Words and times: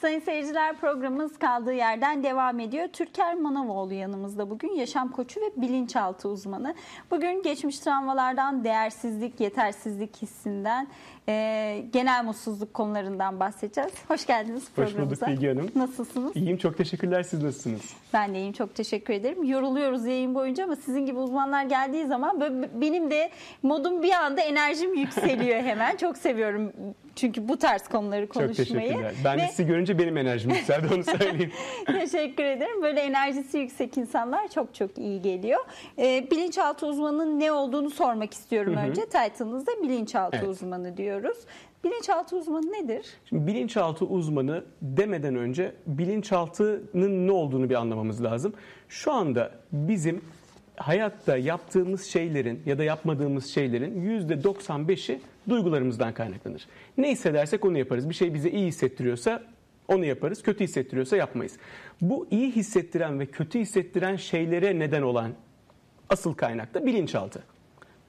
Sayın 0.00 0.20
seyirciler 0.20 0.76
programımız 0.76 1.38
kaldığı 1.38 1.72
yerden 1.72 2.24
devam 2.24 2.60
ediyor. 2.60 2.88
Türker 2.88 3.34
Manavoğlu 3.34 3.94
yanımızda 3.94 4.50
bugün 4.50 4.74
yaşam 4.74 5.12
koçu 5.12 5.40
ve 5.40 5.62
bilinçaltı 5.62 6.28
uzmanı. 6.28 6.74
Bugün 7.10 7.42
geçmiş 7.42 7.78
travmalardan, 7.78 8.64
değersizlik, 8.64 9.40
yetersizlik 9.40 10.22
hissinden, 10.22 10.88
e, 11.28 11.84
genel 11.92 12.24
mutsuzluk 12.24 12.74
konularından 12.74 13.40
bahsedeceğiz. 13.40 13.92
Hoş 14.08 14.26
geldiniz 14.26 14.62
Hoş 14.62 14.74
programımıza. 14.74 15.26
bulduk 15.26 15.36
Bilgi 15.36 15.48
Hanım. 15.48 15.70
Nasılsınız? 15.74 16.36
İyiyim 16.36 16.56
çok 16.56 16.76
teşekkürler 16.76 17.22
siz 17.22 17.42
nasılsınız? 17.42 17.92
Ben 18.12 18.34
de 18.34 18.38
iyiyim 18.38 18.52
çok 18.52 18.74
teşekkür 18.74 19.14
ederim. 19.14 19.44
Yoruluyoruz 19.44 20.06
yayın 20.06 20.34
boyunca 20.34 20.64
ama 20.64 20.76
sizin 20.76 21.06
gibi 21.06 21.18
uzmanlar 21.18 21.64
geldiği 21.64 22.06
zaman 22.06 22.40
böyle 22.40 22.80
benim 22.80 23.10
de 23.10 23.30
modum 23.62 24.02
bir 24.02 24.12
anda 24.12 24.40
enerjim 24.40 24.94
yükseliyor 24.94 25.60
hemen. 25.60 25.96
Çok 25.96 26.16
seviyorum 26.16 26.72
çünkü 27.18 27.48
bu 27.48 27.56
tarz 27.58 27.88
konuları 27.88 28.26
Çok 28.26 28.34
konuşmayı. 28.34 28.56
teşekkürler. 28.88 29.14
Ben 29.24 29.38
Ve- 29.38 29.48
sizi 29.48 29.66
görünce 29.66 29.98
benim 29.98 30.16
enerjim 30.16 30.50
yükseldi 30.50 30.94
onu 30.94 31.04
söyleyeyim. 31.04 31.52
Teşekkür 31.86 32.44
ederim. 32.44 32.82
Böyle 32.82 33.00
enerjisi 33.00 33.58
yüksek 33.58 33.98
insanlar 33.98 34.48
çok 34.48 34.74
çok 34.74 34.98
iyi 34.98 35.22
geliyor. 35.22 35.60
Ee, 35.98 36.26
bilinçaltı 36.30 36.86
uzmanının 36.86 37.40
ne 37.40 37.52
olduğunu 37.52 37.90
sormak 37.90 38.34
istiyorum 38.34 38.74
önce. 38.76 39.02
Title'ınızda 39.04 39.72
bilinçaltı 39.82 40.36
Evet. 40.40 40.48
uzmanı 40.48 40.96
diyoruz. 40.96 41.38
Bilinçaltı 41.84 42.36
uzmanı 42.36 42.72
nedir? 42.72 43.06
Şimdi 43.24 43.46
bilinçaltı 43.46 44.04
uzmanı 44.04 44.64
demeden 44.82 45.36
önce 45.36 45.74
bilinçaltının 45.86 47.26
ne 47.26 47.32
olduğunu 47.32 47.70
bir 47.70 47.74
anlamamız 47.74 48.24
lazım. 48.24 48.54
Şu 48.88 49.12
anda 49.12 49.50
bizim 49.72 50.20
hayatta 50.78 51.36
yaptığımız 51.36 52.04
şeylerin 52.04 52.62
ya 52.66 52.78
da 52.78 52.84
yapmadığımız 52.84 53.46
şeylerin 53.46 54.20
%95'i 54.26 55.20
duygularımızdan 55.48 56.14
kaynaklanır. 56.14 56.66
Ne 56.98 57.10
hissedersek 57.10 57.64
onu 57.64 57.78
yaparız. 57.78 58.08
Bir 58.08 58.14
şey 58.14 58.34
bize 58.34 58.50
iyi 58.50 58.66
hissettiriyorsa 58.66 59.42
onu 59.88 60.04
yaparız. 60.04 60.42
Kötü 60.42 60.64
hissettiriyorsa 60.64 61.16
yapmayız. 61.16 61.56
Bu 62.00 62.26
iyi 62.30 62.50
hissettiren 62.50 63.20
ve 63.20 63.26
kötü 63.26 63.58
hissettiren 63.58 64.16
şeylere 64.16 64.78
neden 64.78 65.02
olan 65.02 65.32
asıl 66.08 66.34
kaynak 66.34 66.74
da 66.74 66.86
bilinçaltı. 66.86 67.42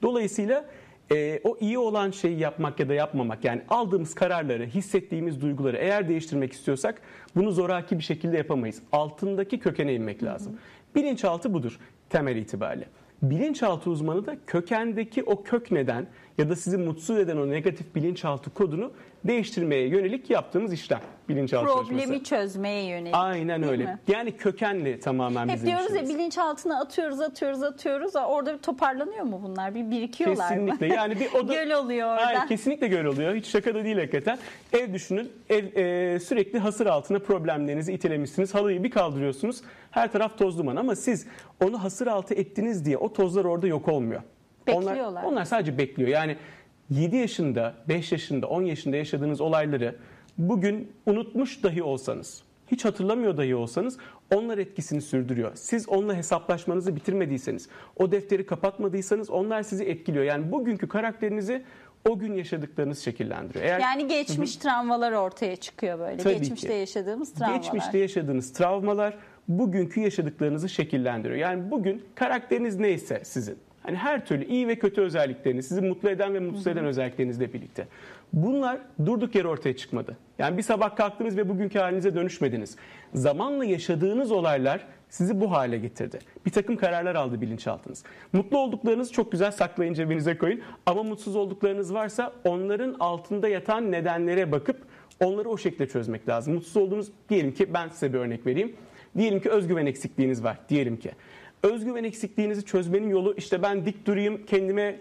Dolayısıyla 0.02 0.64
e, 1.12 1.40
o 1.44 1.56
iyi 1.60 1.78
olan 1.78 2.10
şeyi 2.10 2.38
yapmak 2.38 2.80
ya 2.80 2.88
da 2.88 2.94
yapmamak 2.94 3.44
yani 3.44 3.62
aldığımız 3.68 4.14
kararları, 4.14 4.66
hissettiğimiz 4.66 5.40
duyguları 5.40 5.76
eğer 5.76 6.08
değiştirmek 6.08 6.52
istiyorsak 6.52 7.02
bunu 7.36 7.52
zoraki 7.52 7.98
bir 7.98 8.04
şekilde 8.04 8.36
yapamayız. 8.36 8.82
Altındaki 8.92 9.58
kökene 9.58 9.94
inmek 9.94 10.22
lazım. 10.22 10.58
Bilinçaltı 10.94 11.54
budur 11.54 11.78
temel 12.10 12.36
itibariyle. 12.36 12.88
Bilinçaltı 13.22 13.90
uzmanı 13.90 14.26
da 14.26 14.36
kökendeki 14.46 15.22
o 15.22 15.42
kök 15.42 15.70
neden 15.70 16.06
ya 16.38 16.48
da 16.48 16.56
sizi 16.56 16.78
mutsuz 16.78 17.18
eden 17.18 17.36
o 17.36 17.50
negatif 17.50 17.94
bilinçaltı 17.94 18.50
kodunu 18.50 18.92
değiştirmeye 19.24 19.88
yönelik 19.88 20.30
yaptığımız 20.30 20.72
işlem. 20.72 21.00
Bilinçaltı 21.28 21.66
Problemi 21.72 22.00
çalışması. 22.00 22.24
çözmeye 22.24 22.84
yönelik. 22.84 23.14
Aynen 23.16 23.62
öyle. 23.62 23.84
mi? 23.84 23.98
Yani 24.08 24.36
kökenli 24.36 25.00
tamamen 25.00 25.48
Hep 25.48 25.54
bizim 25.54 25.66
diyoruz 25.68 25.90
ya 25.90 25.96
işimiz. 25.96 26.14
bilinçaltına 26.18 26.80
atıyoruz, 26.80 27.20
atıyoruz, 27.20 27.62
atıyoruz. 27.62 28.16
Orada 28.16 28.54
bir 28.54 28.58
toparlanıyor 28.58 29.24
mu 29.24 29.40
bunlar? 29.42 29.74
Bir 29.74 29.90
birikiyorlar 29.90 30.48
Kesinlikle. 30.48 30.88
mı? 30.88 30.94
Yani 30.94 31.20
bir 31.20 31.32
oda 31.34 31.54
Göl 31.64 31.70
oluyor 31.70 32.08
orada. 32.08 32.26
Hayır, 32.26 32.40
kesinlikle 32.48 32.88
göl 32.88 33.04
oluyor. 33.04 33.34
Hiç 33.34 33.46
şaka 33.46 33.74
da 33.74 33.84
değil 33.84 33.96
hakikaten. 33.96 34.38
Ev 34.72 34.92
düşünün. 34.94 35.32
Ev 35.50 35.64
e, 35.76 36.20
sürekli 36.20 36.58
hasır 36.58 36.86
altına 36.86 37.18
problemlerinizi 37.18 37.92
itelemişsiniz. 37.92 38.54
Halıyı 38.54 38.84
bir 38.84 38.90
kaldırıyorsunuz. 38.90 39.60
Her 39.90 40.12
taraf 40.12 40.38
toz 40.38 40.58
duman 40.58 40.76
ama 40.76 40.96
siz 40.96 41.26
onu 41.64 41.82
hasır 41.84 42.06
altı 42.06 42.34
ettiniz 42.34 42.84
diye 42.84 42.96
o 42.96 43.12
tozlar 43.12 43.44
orada 43.44 43.66
yok 43.66 43.88
olmuyor. 43.88 44.22
Bekliyorlar. 44.66 45.10
Onlar, 45.10 45.22
onlar 45.22 45.44
sadece 45.44 45.78
bekliyor. 45.78 46.08
Yani 46.08 46.36
7 46.90 47.16
yaşında, 47.16 47.74
5 47.88 48.12
yaşında, 48.12 48.46
10 48.46 48.62
yaşında 48.62 48.96
yaşadığınız 48.96 49.40
olayları 49.40 49.96
bugün 50.38 50.92
unutmuş 51.06 51.62
dahi 51.62 51.82
olsanız, 51.82 52.42
hiç 52.72 52.84
hatırlamıyor 52.84 53.36
dahi 53.36 53.54
olsanız 53.54 53.96
onlar 54.34 54.58
etkisini 54.58 55.00
sürdürüyor. 55.02 55.52
Siz 55.54 55.88
onunla 55.88 56.14
hesaplaşmanızı 56.16 56.96
bitirmediyseniz, 56.96 57.68
o 57.96 58.12
defteri 58.12 58.46
kapatmadıysanız 58.46 59.30
onlar 59.30 59.62
sizi 59.62 59.84
etkiliyor. 59.84 60.24
Yani 60.24 60.52
bugünkü 60.52 60.88
karakterinizi 60.88 61.62
o 62.08 62.18
gün 62.18 62.34
yaşadıklarınız 62.34 62.98
şekillendiriyor. 62.98 63.64
Eğer 63.64 63.80
Yani 63.80 64.08
geçmiş 64.08 64.56
travmalar 64.56 65.12
ortaya 65.12 65.56
çıkıyor 65.56 65.98
böyle. 65.98 66.16
Tabii 66.16 66.38
Geçmişte 66.38 66.68
ki. 66.68 66.74
yaşadığımız 66.74 67.32
travmalar. 67.32 67.58
Geçmişte 67.58 67.98
yaşadığınız 67.98 68.52
travmalar 68.52 69.18
bugünkü 69.48 70.00
yaşadıklarınızı 70.00 70.68
şekillendiriyor. 70.68 71.38
Yani 71.38 71.70
bugün 71.70 72.02
karakteriniz 72.14 72.76
neyse 72.76 73.20
sizin. 73.24 73.58
Hani 73.82 73.96
her 73.96 74.26
türlü 74.26 74.44
iyi 74.44 74.68
ve 74.68 74.78
kötü 74.78 75.00
özellikleriniz, 75.00 75.68
sizi 75.68 75.80
mutlu 75.80 76.10
eden 76.10 76.34
ve 76.34 76.40
mutsuz 76.40 76.66
eden 76.66 76.84
özelliklerinizle 76.84 77.52
birlikte. 77.52 77.88
Bunlar 78.32 78.78
durduk 79.06 79.34
yere 79.34 79.48
ortaya 79.48 79.76
çıkmadı. 79.76 80.16
Yani 80.38 80.56
bir 80.56 80.62
sabah 80.62 80.96
kalktınız 80.96 81.36
ve 81.36 81.48
bugünkü 81.48 81.78
halinize 81.78 82.14
dönüşmediniz. 82.14 82.76
Zamanla 83.14 83.64
yaşadığınız 83.64 84.32
olaylar 84.32 84.86
sizi 85.08 85.40
bu 85.40 85.50
hale 85.50 85.78
getirdi. 85.78 86.18
Bir 86.46 86.50
takım 86.50 86.76
kararlar 86.76 87.14
aldı 87.14 87.40
bilinçaltınız. 87.40 88.04
Mutlu 88.32 88.58
olduklarınızı 88.58 89.12
çok 89.12 89.32
güzel 89.32 89.52
saklayın 89.52 89.94
cebinize 89.94 90.38
koyun. 90.38 90.60
Ama 90.86 91.02
mutsuz 91.02 91.36
olduklarınız 91.36 91.94
varsa 91.94 92.32
onların 92.44 92.96
altında 93.00 93.48
yatan 93.48 93.92
nedenlere 93.92 94.52
bakıp 94.52 94.76
Onları 95.20 95.48
o 95.48 95.58
şekilde 95.58 95.88
çözmek 95.88 96.28
lazım. 96.28 96.54
Mutsuz 96.54 96.76
olduğunuz 96.76 97.12
diyelim 97.28 97.54
ki 97.54 97.74
ben 97.74 97.88
size 97.88 98.12
bir 98.12 98.18
örnek 98.18 98.46
vereyim. 98.46 98.76
Diyelim 99.16 99.40
ki 99.40 99.50
özgüven 99.50 99.86
eksikliğiniz 99.86 100.44
var 100.44 100.58
diyelim 100.68 100.96
ki. 100.96 101.10
Özgüven 101.62 102.04
eksikliğinizi 102.04 102.64
çözmenin 102.64 103.08
yolu 103.08 103.34
işte 103.36 103.62
ben 103.62 103.86
dik 103.86 104.06
durayım 104.06 104.46
kendime 104.46 104.96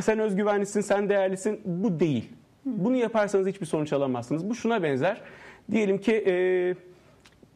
sen 0.00 0.18
özgüvenlisin 0.18 0.80
sen 0.80 1.08
değerlisin 1.08 1.60
bu 1.64 2.00
değil. 2.00 2.28
Bunu 2.64 2.96
yaparsanız 2.96 3.46
hiçbir 3.46 3.66
sonuç 3.66 3.92
alamazsınız. 3.92 4.50
Bu 4.50 4.54
şuna 4.54 4.82
benzer. 4.82 5.20
Diyelim 5.70 5.98
ki 5.98 6.12
eee 6.12 6.74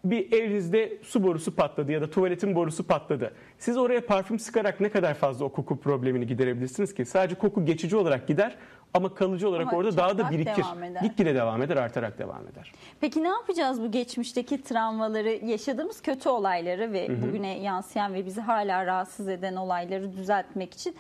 bir 0.05 0.33
evinizde 0.33 0.93
su 1.03 1.23
borusu 1.23 1.55
patladı 1.55 1.93
ya 1.93 2.01
da 2.01 2.11
tuvaletin 2.11 2.55
borusu 2.55 2.87
patladı. 2.87 3.33
Siz 3.59 3.77
oraya 3.77 4.07
parfüm 4.07 4.39
sıkarak 4.39 4.81
ne 4.81 4.89
kadar 4.89 5.15
fazla 5.15 5.45
o 5.45 5.49
koku 5.49 5.81
problemini 5.81 6.27
giderebilirsiniz 6.27 6.95
ki? 6.95 7.05
Sadece 7.05 7.35
koku 7.35 7.65
geçici 7.65 7.97
olarak 7.97 8.29
gider 8.29 8.57
ama 8.95 9.15
kalıcı 9.15 9.49
olarak 9.49 9.69
Ama 9.69 9.77
orada 9.79 9.97
daha 9.97 10.19
da 10.19 10.31
birikir. 10.31 10.57
devam. 10.63 11.03
Gitgide 11.03 11.35
devam 11.35 11.63
eder, 11.63 11.77
artarak 11.77 12.19
devam 12.19 12.49
eder. 12.49 12.73
Peki 13.01 13.23
ne 13.23 13.29
yapacağız 13.29 13.83
bu 13.83 13.91
geçmişteki 13.91 14.63
travmaları, 14.63 15.47
yaşadığımız 15.47 16.01
kötü 16.03 16.29
olayları 16.29 16.93
ve 16.93 17.23
bugüne 17.23 17.59
yansıyan 17.59 18.15
ve 18.15 18.27
bizi 18.27 18.41
hala 18.41 18.87
rahatsız 18.87 19.29
eden 19.29 19.57
olayları 19.57 20.13
düzeltmek 20.17 20.75
için 20.75 20.97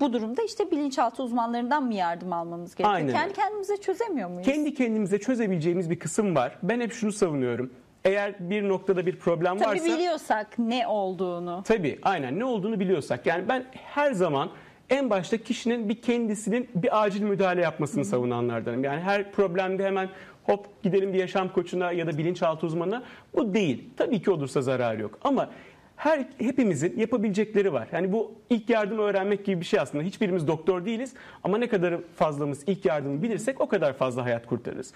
bu 0.00 0.12
durumda 0.12 0.42
işte 0.42 0.70
bilinçaltı 0.70 1.22
uzmanlarından 1.22 1.82
mı 1.84 1.94
yardım 1.94 2.32
almamız 2.32 2.74
gerekiyor? 2.74 2.94
Aynen 2.94 3.12
Kendi 3.12 3.32
kendimize 3.34 3.76
çözemiyor 3.76 4.28
muyuz? 4.28 4.46
Kendi 4.46 4.74
kendimize 4.74 5.18
çözebileceğimiz 5.20 5.90
bir 5.90 5.98
kısım 5.98 6.36
var. 6.36 6.58
Ben 6.62 6.80
hep 6.80 6.92
şunu 6.92 7.12
savunuyorum. 7.12 7.70
Eğer 8.04 8.50
bir 8.50 8.68
noktada 8.68 9.06
bir 9.06 9.16
problem 9.18 9.58
Tabii 9.58 9.68
varsa... 9.80 9.84
biliyorsak 9.84 10.58
ne 10.58 10.86
olduğunu. 10.86 11.62
Tabii 11.66 11.98
aynen 12.02 12.38
ne 12.38 12.44
olduğunu 12.44 12.80
biliyorsak. 12.80 13.26
Yani 13.26 13.48
ben 13.48 13.64
her 13.72 14.12
zaman 14.12 14.50
en 14.90 15.10
başta 15.10 15.36
kişinin 15.36 15.88
bir 15.88 16.02
kendisinin 16.02 16.68
bir 16.74 17.02
acil 17.02 17.22
müdahale 17.22 17.60
yapmasını 17.60 18.04
savunanlardanım. 18.04 18.84
Yani 18.84 19.00
her 19.00 19.32
problemde 19.32 19.84
hemen 19.84 20.08
hop 20.44 20.82
gidelim 20.82 21.12
bir 21.12 21.18
yaşam 21.18 21.52
koçuna 21.52 21.92
ya 21.92 22.06
da 22.06 22.18
bilinçaltı 22.18 22.66
uzmanına 22.66 23.02
bu 23.34 23.54
değil. 23.54 23.90
Tabii 23.96 24.22
ki 24.22 24.30
olursa 24.30 24.62
zararı 24.62 25.02
yok 25.02 25.18
ama 25.24 25.50
her 25.96 26.26
hepimizin 26.38 26.98
yapabilecekleri 26.98 27.72
var. 27.72 27.88
Yani 27.92 28.12
bu 28.12 28.32
ilk 28.50 28.70
yardım 28.70 28.98
öğrenmek 28.98 29.44
gibi 29.44 29.60
bir 29.60 29.66
şey 29.66 29.80
aslında. 29.80 30.04
Hiçbirimiz 30.04 30.46
doktor 30.46 30.84
değiliz 30.84 31.14
ama 31.44 31.58
ne 31.58 31.68
kadar 31.68 31.94
fazlamız 32.16 32.62
ilk 32.66 32.84
yardımı 32.84 33.22
bilirsek 33.22 33.60
o 33.60 33.68
kadar 33.68 33.92
fazla 33.92 34.24
hayat 34.24 34.46
kurtarırız. 34.46 34.92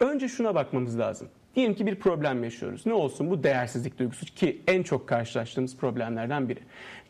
Önce 0.00 0.28
şuna 0.28 0.54
bakmamız 0.54 0.98
lazım. 0.98 1.28
Diyelim 1.56 1.74
ki 1.74 1.86
bir 1.86 1.94
problem 1.94 2.44
yaşıyoruz. 2.44 2.86
Ne 2.86 2.92
olsun 2.92 3.30
bu 3.30 3.42
değersizlik 3.42 3.98
duygusu 3.98 4.26
ki 4.26 4.62
en 4.66 4.82
çok 4.82 5.08
karşılaştığımız 5.08 5.76
problemlerden 5.76 6.48
biri. 6.48 6.60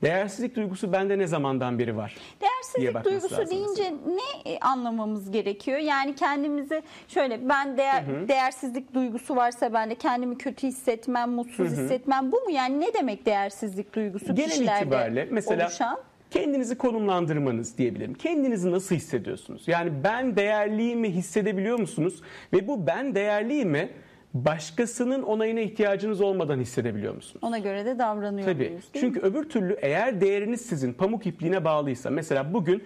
Değersizlik 0.03 0.57
duygusu 0.57 0.93
bende 0.93 1.19
ne 1.19 1.27
zamandan 1.27 1.79
beri 1.79 1.97
var? 1.97 2.17
Değersizlik 2.41 3.05
duygusu 3.05 3.51
deyince 3.51 3.95
ne 4.07 4.53
e, 4.53 4.59
anlamamız 4.61 5.31
gerekiyor? 5.31 5.79
Yani 5.79 6.15
kendimizi 6.15 6.83
şöyle 7.09 7.49
ben 7.49 7.79
değer, 7.79 8.29
değersizlik 8.29 8.95
duygusu 8.95 9.37
varsa 9.37 9.73
bende 9.73 9.95
kendimi 9.95 10.39
kötü 10.39 10.67
hissetmem, 10.67 11.31
mutsuz 11.31 11.71
hissetmem 11.71 12.33
bu 12.33 12.37
mu? 12.37 12.51
Yani 12.51 12.81
ne 12.81 12.95
demek 12.95 13.27
değersizlik 13.27 13.95
duygusu 13.95 14.35
Genel 14.35 14.51
kişilerde 14.51 14.81
itibariyle 14.81 15.29
mesela 15.31 15.65
oluşan? 15.65 15.99
Kendinizi 16.31 16.79
konumlandırmanız 16.79 17.79
diyebilirim. 17.79 18.15
Kendinizi 18.15 18.71
nasıl 18.71 18.95
hissediyorsunuz? 18.95 19.69
Yani 19.69 19.93
ben 20.05 20.37
değerliyimi 20.37 21.11
hissedebiliyor 21.11 21.79
musunuz? 21.79 22.23
Ve 22.53 22.69
bu 22.69 22.87
ben 22.87 23.15
değerliyimi 23.15 23.89
başkasının 24.35 25.23
onayına 25.23 25.61
ihtiyacınız 25.61 26.21
olmadan 26.21 26.61
hissedebiliyor 26.61 27.15
musunuz? 27.15 27.45
Ona 27.45 27.59
göre 27.59 27.85
de 27.85 27.99
davranıyor 27.99 28.47
Tabii. 28.47 28.69
muyuz? 28.69 28.85
mi? 28.85 29.01
Çünkü 29.01 29.21
öbür 29.21 29.49
türlü 29.49 29.77
eğer 29.81 30.21
değeriniz 30.21 30.61
sizin 30.61 30.93
pamuk 30.93 31.27
ipliğine 31.27 31.65
bağlıysa 31.65 32.11
mesela 32.11 32.55
bugün 32.55 32.83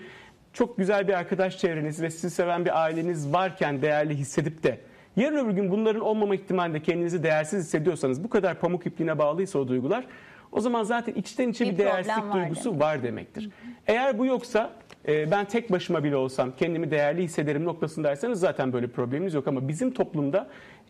çok 0.53 0.79
güzel 0.79 1.09
bir 1.09 1.13
arkadaş 1.13 1.59
çevreniz 1.59 2.03
ve 2.03 2.11
sizi 2.11 2.31
seven 2.31 2.65
bir 2.65 2.83
aileniz 2.83 3.33
varken 3.33 3.83
değerli 3.83 4.15
hissedip 4.15 4.63
de 4.63 4.79
yarın 5.17 5.37
öbür 5.37 5.53
gün 5.53 5.71
bunların 5.71 6.03
olmama 6.03 6.35
ihtimalinde 6.35 6.83
kendinizi 6.83 7.23
değersiz 7.23 7.65
hissediyorsanız 7.65 8.25
bu 8.25 8.29
kadar 8.31 8.61
pamuk 8.61 8.87
ipliğine 8.87 9.19
bağlıysa 9.19 9.59
o 9.59 9.69
duygular 9.69 10.05
o 10.53 10.61
zaman 10.61 10.83
zaten 10.83 11.15
içten 11.15 11.49
içe 11.49 11.65
Bir 11.65 11.73
bir, 11.73 11.79
değersizlik 11.79 12.33
duygusu 12.33 12.65
demek. 12.65 12.81
var 12.81 13.03
demektir. 13.03 13.51
Eğer 13.87 14.19
bu 14.19 14.27
yoksa 14.27 14.71
e, 15.09 15.31
ben 15.31 15.45
tek 15.45 15.73
başıma 15.73 16.05
bile 16.05 16.17
olsam 16.17 16.53
kendimi 16.57 16.91
değerli 16.91 17.23
hissederim 17.23 17.65
noktasındaysanız 17.65 18.41
zaten 18.41 18.73
böyle 18.73 18.87
problemimiz 18.87 19.35
yok 19.35 19.49
ama 19.49 19.69
bizim 19.69 19.93
toplumda 19.95 20.49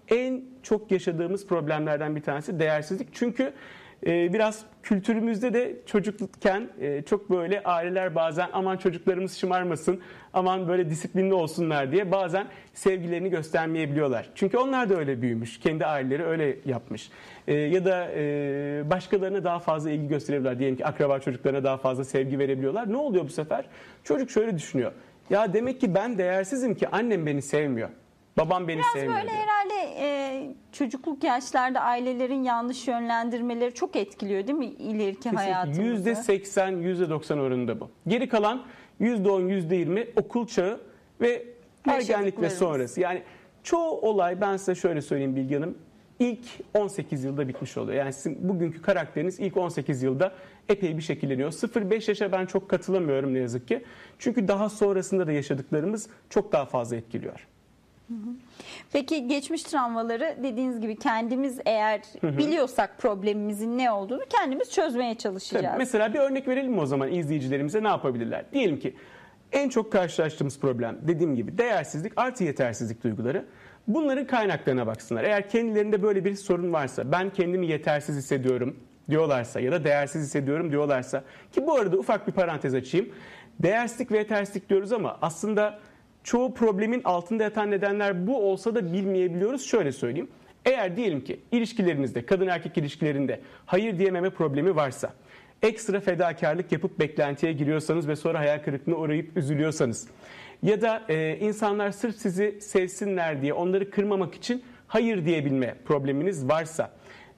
en 0.08 0.42
çok 0.62 0.90
yaşadığımız 0.90 1.46
problemlerden 1.46 2.16
bir 2.16 2.22
tanesi 2.22 2.58
değersizlik. 2.58 3.08
Çünkü 3.12 3.52
e, 4.06 4.32
biraz 4.32 4.64
kültürümüzde 4.82 5.54
de 5.54 5.76
çocukken 5.86 6.68
e, 6.80 7.02
çok 7.02 7.30
böyle 7.30 7.62
aileler 7.62 8.14
bazen 8.14 8.48
aman 8.52 8.76
çocuklarımız 8.76 9.36
şımarmasın, 9.38 10.00
aman 10.32 10.68
böyle 10.68 10.90
disiplinli 10.90 11.34
olsunlar 11.34 11.92
diye 11.92 12.10
bazen 12.12 12.46
sevgilerini 12.74 13.30
göstermeyebiliyorlar. 13.30 14.30
Çünkü 14.34 14.58
onlar 14.58 14.90
da 14.90 14.94
öyle 14.94 15.22
büyümüş, 15.22 15.60
kendi 15.60 15.86
aileleri 15.86 16.24
öyle 16.24 16.56
yapmış. 16.64 17.10
E, 17.48 17.54
ya 17.54 17.84
da 17.84 18.08
e, 18.14 18.90
başkalarına 18.90 19.44
daha 19.44 19.58
fazla 19.58 19.90
ilgi 19.90 20.08
gösterebiliyorlar. 20.08 20.58
Diyelim 20.58 20.76
ki 20.76 20.86
akraba 20.86 21.18
çocuklarına 21.18 21.64
daha 21.64 21.76
fazla 21.76 22.04
sevgi 22.04 22.38
verebiliyorlar. 22.38 22.92
Ne 22.92 22.96
oluyor 22.96 23.24
bu 23.24 23.32
sefer? 23.32 23.64
Çocuk 24.04 24.30
şöyle 24.30 24.56
düşünüyor. 24.56 24.92
Ya 25.30 25.52
demek 25.52 25.80
ki 25.80 25.94
ben 25.94 26.18
değersizim 26.18 26.74
ki 26.74 26.88
annem 26.88 27.26
beni 27.26 27.42
sevmiyor. 27.42 27.88
Babam 28.36 28.68
beni 28.68 28.78
Biraz 28.78 28.92
sevmiyor. 28.92 29.14
böyle 29.14 29.30
diye. 29.30 29.40
herhalde 29.40 29.74
e, 29.98 30.54
çocukluk 30.72 31.24
yaşlarda 31.24 31.80
ailelerin 31.80 32.42
yanlış 32.42 32.88
yönlendirmeleri 32.88 33.74
çok 33.74 33.96
etkiliyor 33.96 34.46
değil 34.46 34.58
mi 34.58 34.66
ileriki 34.66 35.30
hayatımızı? 35.30 36.10
%80, 36.10 36.82
%90 36.82 37.40
oranında 37.40 37.80
bu. 37.80 37.90
Geri 38.06 38.28
kalan 38.28 38.62
%10, 39.00 39.48
%20 39.48 40.06
okul 40.16 40.46
çağı 40.46 40.80
ve 41.20 41.44
ergenlik 41.88 42.40
ve 42.40 42.50
sonrası. 42.50 43.00
Yani 43.00 43.22
çoğu 43.62 44.00
olay 44.00 44.40
ben 44.40 44.56
size 44.56 44.74
şöyle 44.74 45.02
söyleyeyim 45.02 45.36
Bilge 45.36 45.54
Hanım. 45.54 45.78
ilk 46.18 46.44
18 46.74 47.24
yılda 47.24 47.48
bitmiş 47.48 47.76
oluyor. 47.76 47.98
Yani 47.98 48.12
sizin 48.12 48.48
bugünkü 48.48 48.82
karakteriniz 48.82 49.40
ilk 49.40 49.56
18 49.56 50.02
yılda 50.02 50.32
epey 50.68 50.96
bir 50.96 51.02
şekilleniyor. 51.02 51.50
0-5 51.52 52.10
yaşa 52.10 52.32
ben 52.32 52.46
çok 52.46 52.68
katılamıyorum 52.70 53.34
ne 53.34 53.38
yazık 53.38 53.68
ki. 53.68 53.84
Çünkü 54.18 54.48
daha 54.48 54.68
sonrasında 54.68 55.26
da 55.26 55.32
yaşadıklarımız 55.32 56.08
çok 56.30 56.52
daha 56.52 56.64
fazla 56.66 56.96
etkiliyor. 56.96 57.46
Peki 58.92 59.28
geçmiş 59.28 59.62
travmaları 59.62 60.36
dediğiniz 60.42 60.80
gibi 60.80 60.96
kendimiz 60.96 61.60
eğer 61.66 62.00
biliyorsak 62.22 62.98
problemimizin 62.98 63.78
ne 63.78 63.90
olduğunu 63.90 64.22
kendimiz 64.30 64.70
çözmeye 64.70 65.14
çalışacağız. 65.14 65.66
Tabii. 65.66 65.78
Mesela 65.78 66.14
bir 66.14 66.18
örnek 66.18 66.48
verelim 66.48 66.72
mi 66.72 66.80
o 66.80 66.86
zaman 66.86 67.12
izleyicilerimize 67.12 67.82
ne 67.82 67.88
yapabilirler? 67.88 68.44
Diyelim 68.52 68.78
ki 68.78 68.96
en 69.52 69.68
çok 69.68 69.92
karşılaştığımız 69.92 70.60
problem 70.60 70.98
dediğim 71.02 71.36
gibi 71.36 71.58
değersizlik 71.58 72.12
artı 72.16 72.44
yetersizlik 72.44 73.04
duyguları. 73.04 73.46
Bunların 73.88 74.26
kaynaklarına 74.26 74.86
baksınlar. 74.86 75.24
Eğer 75.24 75.48
kendilerinde 75.48 76.02
böyle 76.02 76.24
bir 76.24 76.34
sorun 76.34 76.72
varsa 76.72 77.12
ben 77.12 77.30
kendimi 77.30 77.66
yetersiz 77.66 78.16
hissediyorum 78.16 78.76
diyorlarsa 79.10 79.60
ya 79.60 79.72
da 79.72 79.84
değersiz 79.84 80.22
hissediyorum 80.22 80.70
diyorlarsa 80.70 81.24
ki 81.52 81.66
bu 81.66 81.74
arada 81.74 81.96
ufak 81.96 82.26
bir 82.26 82.32
parantez 82.32 82.74
açayım. 82.74 83.08
Değersizlik 83.58 84.12
ve 84.12 84.18
yetersizlik 84.18 84.68
diyoruz 84.68 84.92
ama 84.92 85.18
aslında 85.22 85.78
çoğu 86.24 86.54
problemin 86.54 87.00
altında 87.04 87.42
yatan 87.42 87.70
nedenler 87.70 88.26
bu 88.26 88.50
olsa 88.50 88.74
da 88.74 88.92
bilmeyebiliyoruz. 88.92 89.66
Şöyle 89.66 89.92
söyleyeyim. 89.92 90.28
Eğer 90.64 90.96
diyelim 90.96 91.24
ki 91.24 91.40
ilişkilerinizde, 91.52 92.26
kadın 92.26 92.46
erkek 92.46 92.78
ilişkilerinde 92.78 93.40
hayır 93.66 93.98
diyememe 93.98 94.30
problemi 94.30 94.76
varsa, 94.76 95.12
ekstra 95.62 96.00
fedakarlık 96.00 96.72
yapıp 96.72 96.98
beklentiye 96.98 97.52
giriyorsanız 97.52 98.08
ve 98.08 98.16
sonra 98.16 98.38
hayal 98.38 98.62
kırıklığına 98.62 98.96
uğrayıp 98.96 99.36
üzülüyorsanız 99.36 100.08
ya 100.62 100.80
da 100.80 101.02
e, 101.08 101.38
insanlar 101.38 101.90
sırf 101.90 102.16
sizi 102.16 102.60
sevsinler 102.60 103.42
diye 103.42 103.52
onları 103.52 103.90
kırmamak 103.90 104.34
için 104.34 104.62
hayır 104.86 105.24
diyebilme 105.24 105.74
probleminiz 105.84 106.48
varsa 106.48 106.90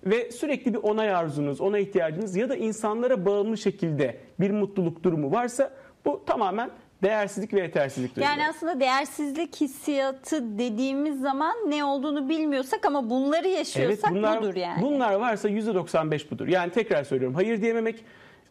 ve 0.07 0.31
sürekli 0.31 0.75
bir 0.75 0.79
onay 0.79 1.15
arzunuz, 1.15 1.61
ona 1.61 1.79
ihtiyacınız 1.79 2.37
ya 2.37 2.49
da 2.49 2.57
insanlara 2.57 3.27
bağımlı 3.27 3.59
şekilde 3.59 4.19
bir 4.41 4.51
mutluluk 4.51 5.03
durumu 5.03 5.33
varsa 5.33 5.71
bu 6.05 6.25
tamamen 6.27 6.71
değersizlik 7.05 7.55
ve 7.55 7.61
yetersizlik 7.61 8.17
duyguları. 8.17 8.31
Yani 8.39 8.49
aslında 8.49 8.81
değersizlik 8.81 9.61
hissiyatı 9.61 10.59
dediğimiz 10.59 11.21
zaman 11.21 11.55
ne 11.67 11.85
olduğunu 11.85 12.29
bilmiyorsak 12.29 12.87
ama 12.87 13.11
bunları 13.11 13.49
yaşıyorsak 13.49 14.11
bunlar, 14.11 14.43
budur 14.43 14.55
yani. 14.55 14.83
Bunlar 14.83 15.15
varsa 15.15 15.49
%95 15.49 16.31
budur. 16.31 16.49
Yani 16.49 16.73
tekrar 16.73 17.05
söylüyorum 17.05 17.35
hayır 17.35 17.63
diyememek, 17.63 18.05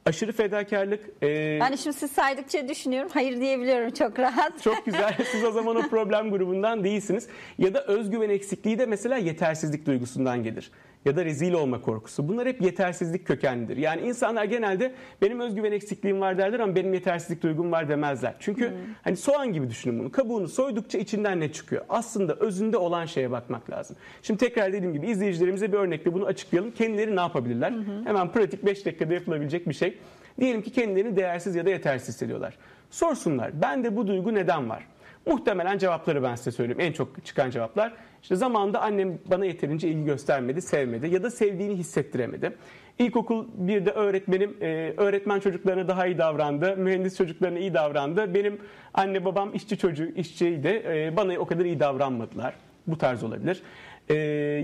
aşırı 0.06 0.32
fedakarlık, 0.32 1.00
e, 1.22 1.28
Yani 1.28 1.78
şimdi 1.78 1.98
siz 1.98 2.12
saydıkça 2.12 2.68
düşünüyorum. 2.68 3.12
Hayır 3.14 3.40
diyebiliyorum 3.40 3.92
çok 3.92 4.20
rahat. 4.20 4.62
çok 4.64 4.86
güzel. 4.86 5.18
Siz 5.32 5.44
o 5.44 5.52
zaman 5.52 5.76
o 5.76 5.82
problem 5.90 6.32
grubundan 6.32 6.84
değilsiniz. 6.84 7.28
Ya 7.58 7.74
da 7.74 7.84
özgüven 7.84 8.30
eksikliği 8.30 8.80
de 8.80 8.86
mesela 8.86 9.18
yetersizlik 9.18 9.86
duygusundan 9.86 10.44
gelir. 10.44 10.72
Ya 11.06 11.16
da 11.16 11.26
rezil 11.26 11.54
olma 11.54 11.82
korkusu. 11.82 12.28
Bunlar 12.28 12.48
hep 12.48 12.62
yetersizlik 12.62 13.28
kökenlidir. 13.28 13.78
Yani 13.78 14.02
insanlar 14.02 14.44
genelde 14.46 14.94
benim 15.22 15.40
özgüven 15.40 15.72
eksikliğim 15.72 16.22
var 16.22 16.38
derler 16.38 16.60
ama 16.60 16.76
benim 16.76 16.94
yetersizlik 16.94 17.44
duygum 17.44 17.72
var 17.72 17.90
demezler. 17.90 18.34
Çünkü 18.40 18.70
Hmm. 18.70 18.78
hani 19.04 19.16
soğan 19.18 19.54
gibi 19.54 19.70
düşünün 19.70 20.00
bunu. 20.00 20.12
Kabuğunu 20.12 20.48
soydukça 20.48 20.98
içinden 20.98 21.40
ne 21.40 21.52
çıkıyor? 21.52 21.86
Aslında 21.90 22.36
özünde 22.36 22.78
olan 22.78 23.06
şeye 23.06 23.32
bakmak 23.32 23.70
lazım. 23.70 23.98
Şimdi 24.22 24.38
tekrar 24.40 24.74
dediğim 24.74 24.94
gibi 24.94 25.08
izleyicilerimize 25.08 25.72
bir 25.72 25.78
örnekle 25.78 26.14
bunu 26.14 26.26
açıklayalım. 26.26 26.72
Kendileri 26.72 27.16
ne 27.16 27.20
yapabilirler? 27.22 27.74
Hemen 28.06 28.32
pratik 28.32 28.66
5 28.66 28.86
dakikada 28.86 29.14
yapılabilecek 29.14 29.70
bir 29.70 29.74
şey. 29.74 29.98
Diyelim 30.40 30.62
ki 30.62 30.72
kendilerini 30.72 31.16
değersiz 31.16 31.56
ya 31.56 31.66
da 31.66 31.70
yetersiz 31.70 32.08
hissediyorlar. 32.16 32.58
Sorsunlar. 32.90 33.62
Bende 33.62 33.96
bu 33.96 34.08
duygu 34.08 34.34
neden 34.34 34.70
var? 34.70 34.88
Muhtemelen 35.26 35.78
cevapları 35.78 36.24
ben 36.24 36.36
size 36.36 36.52
söyleyeyim. 36.52 36.80
En 36.82 36.92
çok 36.92 37.26
çıkan 37.26 37.50
cevaplar. 37.50 37.94
İşte 38.24 38.36
zamanında 38.36 38.82
annem 38.82 39.20
bana 39.26 39.46
yeterince 39.46 39.88
ilgi 39.88 40.06
göstermedi, 40.06 40.62
sevmedi 40.62 41.08
ya 41.08 41.24
da 41.24 41.32
sevdiğini 41.32 41.76
hissettiremedi. 41.76 42.56
İlkokul 43.00 43.46
bir 43.54 43.86
de 43.86 43.92
öğretmenim 43.92 44.58
e, 44.62 44.94
öğretmen 44.98 45.40
çocuklarına 45.40 45.88
daha 45.88 46.08
iyi 46.08 46.18
davrandı, 46.18 46.78
mühendis 46.78 47.18
çocuklarına 47.18 47.60
iyi 47.60 47.74
davrandı. 47.74 48.34
Benim 48.34 48.58
anne 48.94 49.26
babam 49.26 49.56
işçi 49.56 49.78
çocuğu, 49.78 50.06
işçiydi. 50.16 50.84
E, 50.88 51.14
bana 51.18 51.34
o 51.40 51.46
kadar 51.46 51.66
iyi 51.66 51.80
davranmadılar. 51.80 52.54
Bu 52.88 52.98
tarz 52.98 53.24
olabilir. 53.24 53.64
E, 54.10 54.16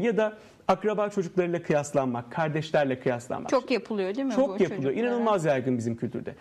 ya 0.04 0.18
da 0.18 0.38
akraba 0.68 1.10
çocuklarıyla 1.10 1.62
kıyaslanmak, 1.62 2.32
kardeşlerle 2.32 3.00
kıyaslanmak. 3.00 3.50
Çok 3.50 3.72
yapılıyor 3.72 4.16
değil 4.16 4.28
mi 4.28 4.32
bu 4.32 4.36
Çok 4.36 4.62
yapılıyor. 4.62 4.70
çocuklara? 4.84 4.94
İnanılmaz 5.08 5.46
yaygın 5.46 5.78
bizim 5.78 5.96
kültürde. 5.96 6.36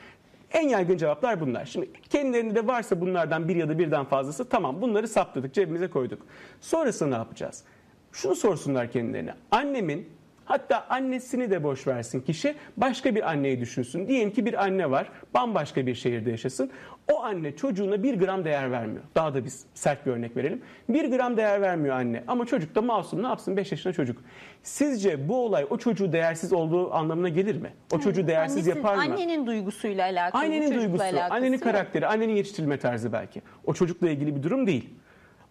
En 0.52 0.68
yaygın 0.68 0.96
cevaplar 0.96 1.40
bunlar. 1.40 1.64
Şimdi 1.64 1.90
kendilerinde 2.10 2.54
de 2.54 2.66
varsa 2.66 3.00
bunlardan 3.00 3.48
bir 3.48 3.56
ya 3.56 3.68
da 3.68 3.78
birden 3.78 4.04
fazlası 4.04 4.48
tamam 4.48 4.82
bunları 4.82 5.08
saptadık 5.08 5.54
cebimize 5.54 5.90
koyduk. 5.90 6.22
Sonrasında 6.60 7.08
ne 7.08 7.14
yapacağız? 7.14 7.64
Şunu 8.12 8.34
sorsunlar 8.34 8.90
kendilerine. 8.90 9.34
Annemin 9.50 10.08
hatta 10.48 10.86
annesini 10.90 11.50
de 11.50 11.62
boş 11.64 11.86
versin 11.86 12.20
kişi 12.20 12.54
başka 12.76 13.14
bir 13.14 13.30
anneyi 13.30 13.60
düşünsün. 13.60 14.08
Diyelim 14.08 14.30
ki 14.30 14.46
bir 14.46 14.64
anne 14.64 14.90
var 14.90 15.08
bambaşka 15.34 15.86
bir 15.86 15.94
şehirde 15.94 16.30
yaşasın. 16.30 16.70
O 17.12 17.22
anne 17.22 17.56
çocuğuna 17.56 18.02
bir 18.02 18.14
gram 18.18 18.44
değer 18.44 18.70
vermiyor. 18.70 19.02
Daha 19.14 19.34
da 19.34 19.44
biz 19.44 19.64
sert 19.74 20.06
bir 20.06 20.10
örnek 20.10 20.36
verelim. 20.36 20.62
Bir 20.88 21.10
gram 21.16 21.36
değer 21.36 21.60
vermiyor 21.60 21.96
anne 21.96 22.24
ama 22.28 22.46
çocuk 22.46 22.74
da 22.74 22.82
masum 22.82 23.22
ne 23.22 23.26
yapsın 23.26 23.56
5 23.56 23.72
yaşında 23.72 23.92
çocuk. 23.92 24.18
Sizce 24.62 25.28
bu 25.28 25.44
olay 25.44 25.66
o 25.70 25.78
çocuğu 25.78 26.12
değersiz 26.12 26.52
olduğu 26.52 26.94
anlamına 26.94 27.28
gelir 27.28 27.62
mi? 27.62 27.70
O 27.92 28.00
çocuğu 28.00 28.26
değersiz 28.26 28.68
Annesi- 28.68 28.76
yapar 28.76 28.94
mı? 28.94 29.02
Annenin 29.02 29.46
duygusuyla 29.46 30.04
alakalı. 30.04 30.42
Annenin 30.42 30.74
duygusu, 30.74 31.02
alakası 31.04 31.34
annenin 31.34 31.58
karakteri, 31.58 32.06
annenin 32.06 32.36
yetiştirilme 32.36 32.78
tarzı 32.78 33.12
belki. 33.12 33.42
O 33.64 33.74
çocukla 33.74 34.08
ilgili 34.08 34.36
bir 34.36 34.42
durum 34.42 34.66
değil. 34.66 34.90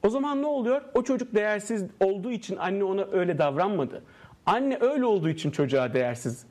O 0.03 0.09
zaman 0.09 0.41
ne 0.41 0.45
oluyor? 0.45 0.81
O 0.93 1.03
çocuk 1.03 1.35
değersiz 1.35 1.85
olduğu 1.99 2.31
için 2.31 2.57
anne 2.57 2.83
ona 2.83 3.05
öyle 3.11 3.37
davranmadı. 3.37 4.03
Anne 4.47 4.77
öyle 4.81 5.05
olduğu 5.05 5.29
için 5.29 5.51
çocuğa 5.51 5.93
değersiz 5.93 6.45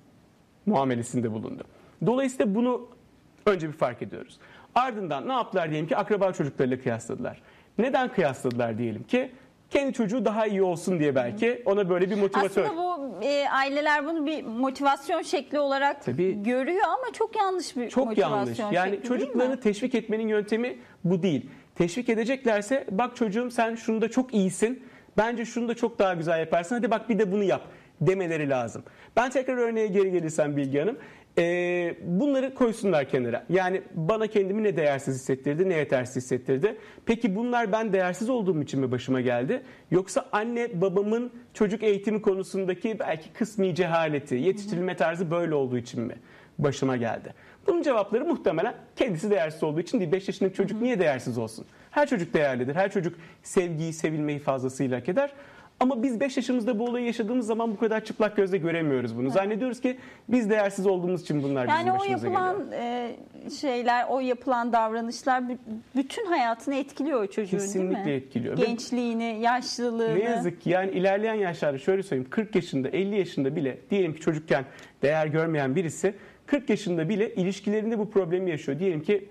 muamelesinde 0.66 1.32
bulundu. 1.32 1.64
Dolayısıyla 2.06 2.54
bunu 2.54 2.88
önce 3.46 3.68
bir 3.68 3.72
fark 3.72 4.02
ediyoruz. 4.02 4.38
Ardından 4.74 5.28
ne 5.28 5.32
yaptılar 5.32 5.70
diyelim 5.70 5.88
ki 5.88 5.96
akraba 5.96 6.32
çocuklarıyla 6.32 6.80
kıyasladılar. 6.80 7.42
Neden 7.78 8.08
kıyasladılar 8.12 8.78
diyelim 8.78 9.02
ki? 9.02 9.32
Kendi 9.70 9.92
çocuğu 9.92 10.24
daha 10.24 10.46
iyi 10.46 10.62
olsun 10.62 10.98
diye 10.98 11.14
belki 11.14 11.62
ona 11.66 11.88
böyle 11.90 12.10
bir 12.10 12.16
motivatör. 12.18 12.64
Aslında 12.64 12.76
bu 12.82 13.24
e, 13.24 13.48
aileler 13.48 14.06
bunu 14.06 14.26
bir 14.26 14.42
motivasyon 14.44 15.22
şekli 15.22 15.58
olarak 15.58 16.04
Tabii. 16.04 16.42
görüyor 16.42 16.84
ama 16.86 17.12
çok 17.12 17.36
yanlış 17.36 17.76
bir 17.76 17.90
Çok 17.90 18.06
motivasyon 18.06 18.36
yanlış. 18.38 18.56
şekli 18.56 18.74
Yani 18.74 18.96
mi? 18.96 19.02
çocuklarını 19.02 19.60
teşvik 19.60 19.94
etmenin 19.94 20.28
yöntemi 20.28 20.78
bu 21.04 21.22
değil. 21.22 21.50
Teşvik 21.74 22.08
edeceklerse 22.08 22.86
bak 22.90 23.16
çocuğum 23.16 23.50
sen 23.50 23.74
şunda 23.74 24.10
çok 24.10 24.34
iyisin. 24.34 24.82
Bence 25.16 25.44
şunu 25.44 25.68
da 25.68 25.74
çok 25.74 25.98
daha 25.98 26.14
güzel 26.14 26.40
yaparsın. 26.40 26.74
Hadi 26.76 26.90
bak 26.90 27.08
bir 27.08 27.18
de 27.18 27.32
bunu 27.32 27.42
yap 27.44 27.62
demeleri 28.00 28.48
lazım. 28.48 28.82
Ben 29.16 29.30
tekrar 29.30 29.56
örneğe 29.56 29.86
geri 29.86 30.10
gelirsem 30.10 30.56
Bilge 30.56 30.80
Hanım. 30.80 30.96
Ee, 31.38 31.96
bunları 32.02 32.54
koysunlar 32.54 33.08
kenara. 33.08 33.44
Yani 33.48 33.82
bana 33.94 34.26
kendimi 34.26 34.62
ne 34.62 34.76
değersiz 34.76 35.14
hissettirdi 35.14 35.68
ne 35.68 35.74
yetersiz 35.74 36.16
hissettirdi. 36.16 36.76
Peki 37.06 37.36
bunlar 37.36 37.72
ben 37.72 37.92
değersiz 37.92 38.30
olduğum 38.30 38.62
için 38.62 38.80
mi 38.80 38.92
başıma 38.92 39.20
geldi? 39.20 39.62
Yoksa 39.90 40.28
anne 40.32 40.80
babamın 40.80 41.32
çocuk 41.54 41.82
eğitimi 41.82 42.22
konusundaki 42.22 42.98
belki 42.98 43.32
kısmi 43.32 43.74
cehaleti, 43.74 44.34
yetiştirilme 44.34 44.96
tarzı 44.96 45.30
böyle 45.30 45.54
olduğu 45.54 45.78
için 45.78 46.00
mi 46.00 46.14
başıma 46.58 46.96
geldi? 46.96 47.34
Bunun 47.66 47.82
cevapları 47.82 48.24
muhtemelen 48.24 48.74
kendisi 48.96 49.30
değersiz 49.30 49.62
olduğu 49.62 49.80
için 49.80 50.00
değil. 50.00 50.12
5 50.12 50.28
yaşındaki 50.28 50.56
çocuk 50.56 50.82
niye 50.82 51.00
değersiz 51.00 51.38
olsun? 51.38 51.66
Her 51.90 52.06
çocuk 52.06 52.34
değerlidir. 52.34 52.74
Her 52.74 52.92
çocuk 52.92 53.14
sevgiyi, 53.42 53.92
sevilmeyi 53.92 54.38
fazlasıyla 54.38 54.98
hak 54.98 55.08
eder. 55.08 55.32
Ama 55.80 56.02
biz 56.02 56.20
5 56.20 56.36
yaşımızda 56.36 56.78
bu 56.78 56.84
olayı 56.84 57.06
yaşadığımız 57.06 57.46
zaman 57.46 57.70
bu 57.72 57.78
kadar 57.78 58.04
çıplak 58.04 58.36
gözle 58.36 58.58
göremiyoruz 58.58 59.16
bunu. 59.16 59.30
Zannediyoruz 59.30 59.80
ki 59.80 59.96
biz 60.28 60.50
değersiz 60.50 60.86
olduğumuz 60.86 61.22
için 61.22 61.42
bunlar 61.42 61.66
bizim 61.68 61.78
Yani 61.78 61.92
o 61.92 61.98
başımıza 61.98 62.26
yapılan 62.28 62.56
geliyor. 62.64 62.82
e, 62.82 63.16
şeyler, 63.60 64.06
o 64.08 64.20
yapılan 64.20 64.72
davranışlar 64.72 65.40
bü- 65.42 65.58
bütün 65.96 66.26
hayatını 66.26 66.74
etkiliyor 66.74 67.22
o 67.22 67.26
çocuğun 67.26 67.58
Kesinlikle 67.58 67.94
değil 67.96 68.06
mi? 68.06 68.12
etkiliyor. 68.12 68.56
Gençliğini, 68.56 69.38
yaşlılığını. 69.40 70.14
Ne 70.18 70.22
yazık 70.24 70.60
ki 70.60 70.70
yani 70.70 70.90
ilerleyen 70.90 71.34
yaşlarda 71.34 71.78
şöyle 71.78 72.02
söyleyeyim 72.02 72.30
40 72.30 72.54
yaşında 72.54 72.88
50 72.88 73.18
yaşında 73.18 73.56
bile 73.56 73.78
diyelim 73.90 74.14
ki 74.14 74.20
çocukken 74.20 74.64
değer 75.02 75.26
görmeyen 75.26 75.76
birisi 75.76 76.14
40 76.46 76.70
yaşında 76.70 77.08
bile 77.08 77.34
ilişkilerinde 77.34 77.98
bu 77.98 78.10
problemi 78.10 78.50
yaşıyor. 78.50 78.78
Diyelim 78.78 79.02
ki 79.02 79.28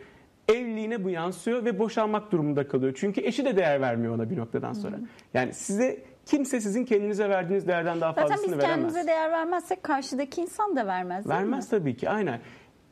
evliliğine 0.49 1.03
bu 1.03 1.09
yansıyor 1.09 1.65
ve 1.65 1.79
boşanmak 1.79 2.31
durumunda 2.31 2.67
kalıyor. 2.67 2.93
Çünkü 2.99 3.21
eşi 3.21 3.45
de 3.45 3.57
değer 3.57 3.81
vermiyor 3.81 4.15
ona 4.15 4.29
bir 4.29 4.37
noktadan 4.37 4.73
sonra. 4.73 4.95
Yani 5.33 5.53
size 5.53 5.97
kimse 6.25 6.61
sizin 6.61 6.85
kendinize 6.85 7.29
verdiğiniz 7.29 7.67
değerden 7.67 8.01
daha 8.01 8.09
Zaten 8.13 8.27
fazlasını 8.27 8.51
biz 8.51 8.57
veremez. 8.57 8.75
kendimize 8.75 9.07
değer 9.07 9.31
vermezsek 9.31 9.83
karşıdaki 9.83 10.41
insan 10.41 10.75
da 10.75 10.87
vermez. 10.87 11.25
değil 11.25 11.35
mi? 11.39 11.41
Vermez 11.45 11.69
tabii 11.69 11.97
ki 11.97 12.09
aynen. 12.09 12.39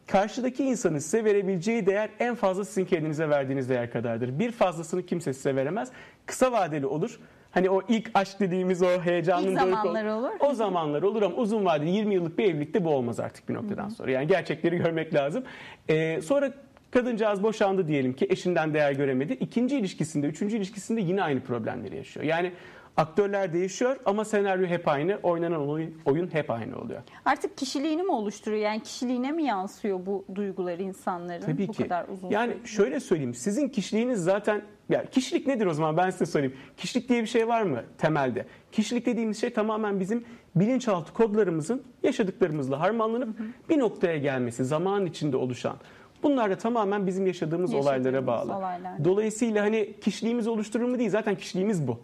Karşıdaki 0.07 0.63
insanın 0.63 0.99
size 0.99 1.25
verebileceği 1.25 1.85
değer 1.85 2.09
en 2.19 2.35
fazla 2.35 2.65
sizin 2.65 2.85
kendinize 2.85 3.29
verdiğiniz 3.29 3.69
değer 3.69 3.91
kadardır. 3.91 4.39
Bir 4.39 4.51
fazlasını 4.51 5.05
kimse 5.05 5.33
size 5.33 5.55
veremez. 5.55 5.91
Kısa 6.25 6.51
vadeli 6.51 6.85
olur. 6.85 7.19
Hani 7.51 7.69
o 7.69 7.81
ilk 7.89 8.11
aşk 8.13 8.39
dediğimiz 8.39 8.81
o 8.81 9.01
heyecanın 9.01 9.47
İlk 9.47 9.59
zamanlar 9.59 10.05
olur. 10.05 10.29
O 10.39 10.53
zamanlar 10.53 11.01
olur 11.01 11.21
ama 11.21 11.35
uzun 11.35 11.65
vadeli 11.65 11.89
20 11.89 12.13
yıllık 12.13 12.37
bir 12.37 12.43
evlilikte 12.43 12.85
bu 12.85 12.89
olmaz 12.89 13.19
artık 13.19 13.49
bir 13.49 13.53
noktadan 13.53 13.89
sonra. 13.89 14.11
Yani 14.11 14.27
gerçekleri 14.27 14.77
görmek 14.77 15.13
lazım. 15.13 15.43
Ee, 15.89 16.21
sonra 16.21 16.53
kadıncağız 16.91 17.43
boşandı 17.43 17.87
diyelim 17.87 18.13
ki 18.13 18.27
eşinden 18.29 18.73
değer 18.73 18.91
göremedi. 18.91 19.33
İkinci 19.33 19.77
ilişkisinde, 19.77 20.27
üçüncü 20.27 20.57
ilişkisinde 20.57 21.01
yine 21.01 21.23
aynı 21.23 21.39
problemleri 21.41 21.95
yaşıyor. 21.95 22.25
Yani 22.25 22.51
aktörler 22.97 23.53
değişiyor 23.53 23.95
ama 24.05 24.25
senaryo 24.25 24.67
hep 24.67 24.87
aynı, 24.87 25.19
oynanan 25.23 25.69
oyun, 25.69 25.97
oyun 26.05 26.33
hep 26.33 26.49
aynı 26.51 26.77
oluyor. 26.79 27.01
Artık 27.25 27.57
kişiliğini 27.57 28.03
mi 28.03 28.11
oluşturuyor? 28.11 28.61
Yani 28.61 28.83
kişiliğine 28.83 29.31
mi 29.31 29.43
yansıyor 29.43 30.05
bu 30.05 30.25
duygular 30.35 30.79
insanların 30.79 31.41
Tabii 31.45 31.67
bu 31.67 31.71
ki. 31.71 31.83
kadar 31.83 32.07
uzun 32.07 32.29
yani 32.29 32.53
süre? 32.53 32.65
şöyle 32.67 32.99
söyleyeyim. 32.99 33.33
Sizin 33.33 33.69
kişiliğiniz 33.69 34.23
zaten 34.23 34.61
ya 34.89 35.05
kişilik 35.05 35.47
nedir 35.47 35.65
o 35.65 35.73
zaman 35.73 35.97
ben 35.97 36.09
size 36.09 36.25
söyleyeyim. 36.25 36.55
Kişilik 36.77 37.09
diye 37.09 37.21
bir 37.21 37.27
şey 37.27 37.47
var 37.47 37.61
mı 37.61 37.83
temelde? 37.97 38.45
Kişilik 38.71 39.05
dediğimiz 39.05 39.41
şey 39.41 39.53
tamamen 39.53 39.99
bizim 39.99 40.23
bilinçaltı 40.55 41.13
kodlarımızın 41.13 41.83
yaşadıklarımızla 42.03 42.79
harmanlanıp 42.79 43.29
bir 43.69 43.79
noktaya 43.79 44.17
gelmesi, 44.17 44.65
zaman 44.65 45.05
içinde 45.05 45.37
oluşan. 45.37 45.75
Bunlar 46.23 46.51
da 46.51 46.57
tamamen 46.57 47.07
bizim 47.07 47.27
yaşadığımız, 47.27 47.73
Yaşadığımız 47.73 47.87
olaylara 48.05 48.27
bağlı. 48.27 48.57
olaylar. 48.57 49.05
Dolayısıyla 49.05 49.63
hani 49.63 49.93
kişiliğimiz 50.01 50.47
oluşturur 50.47 50.85
mu 50.85 50.99
değil 50.99 51.09
zaten 51.09 51.35
kişiliğimiz 51.35 51.87
bu. 51.87 51.99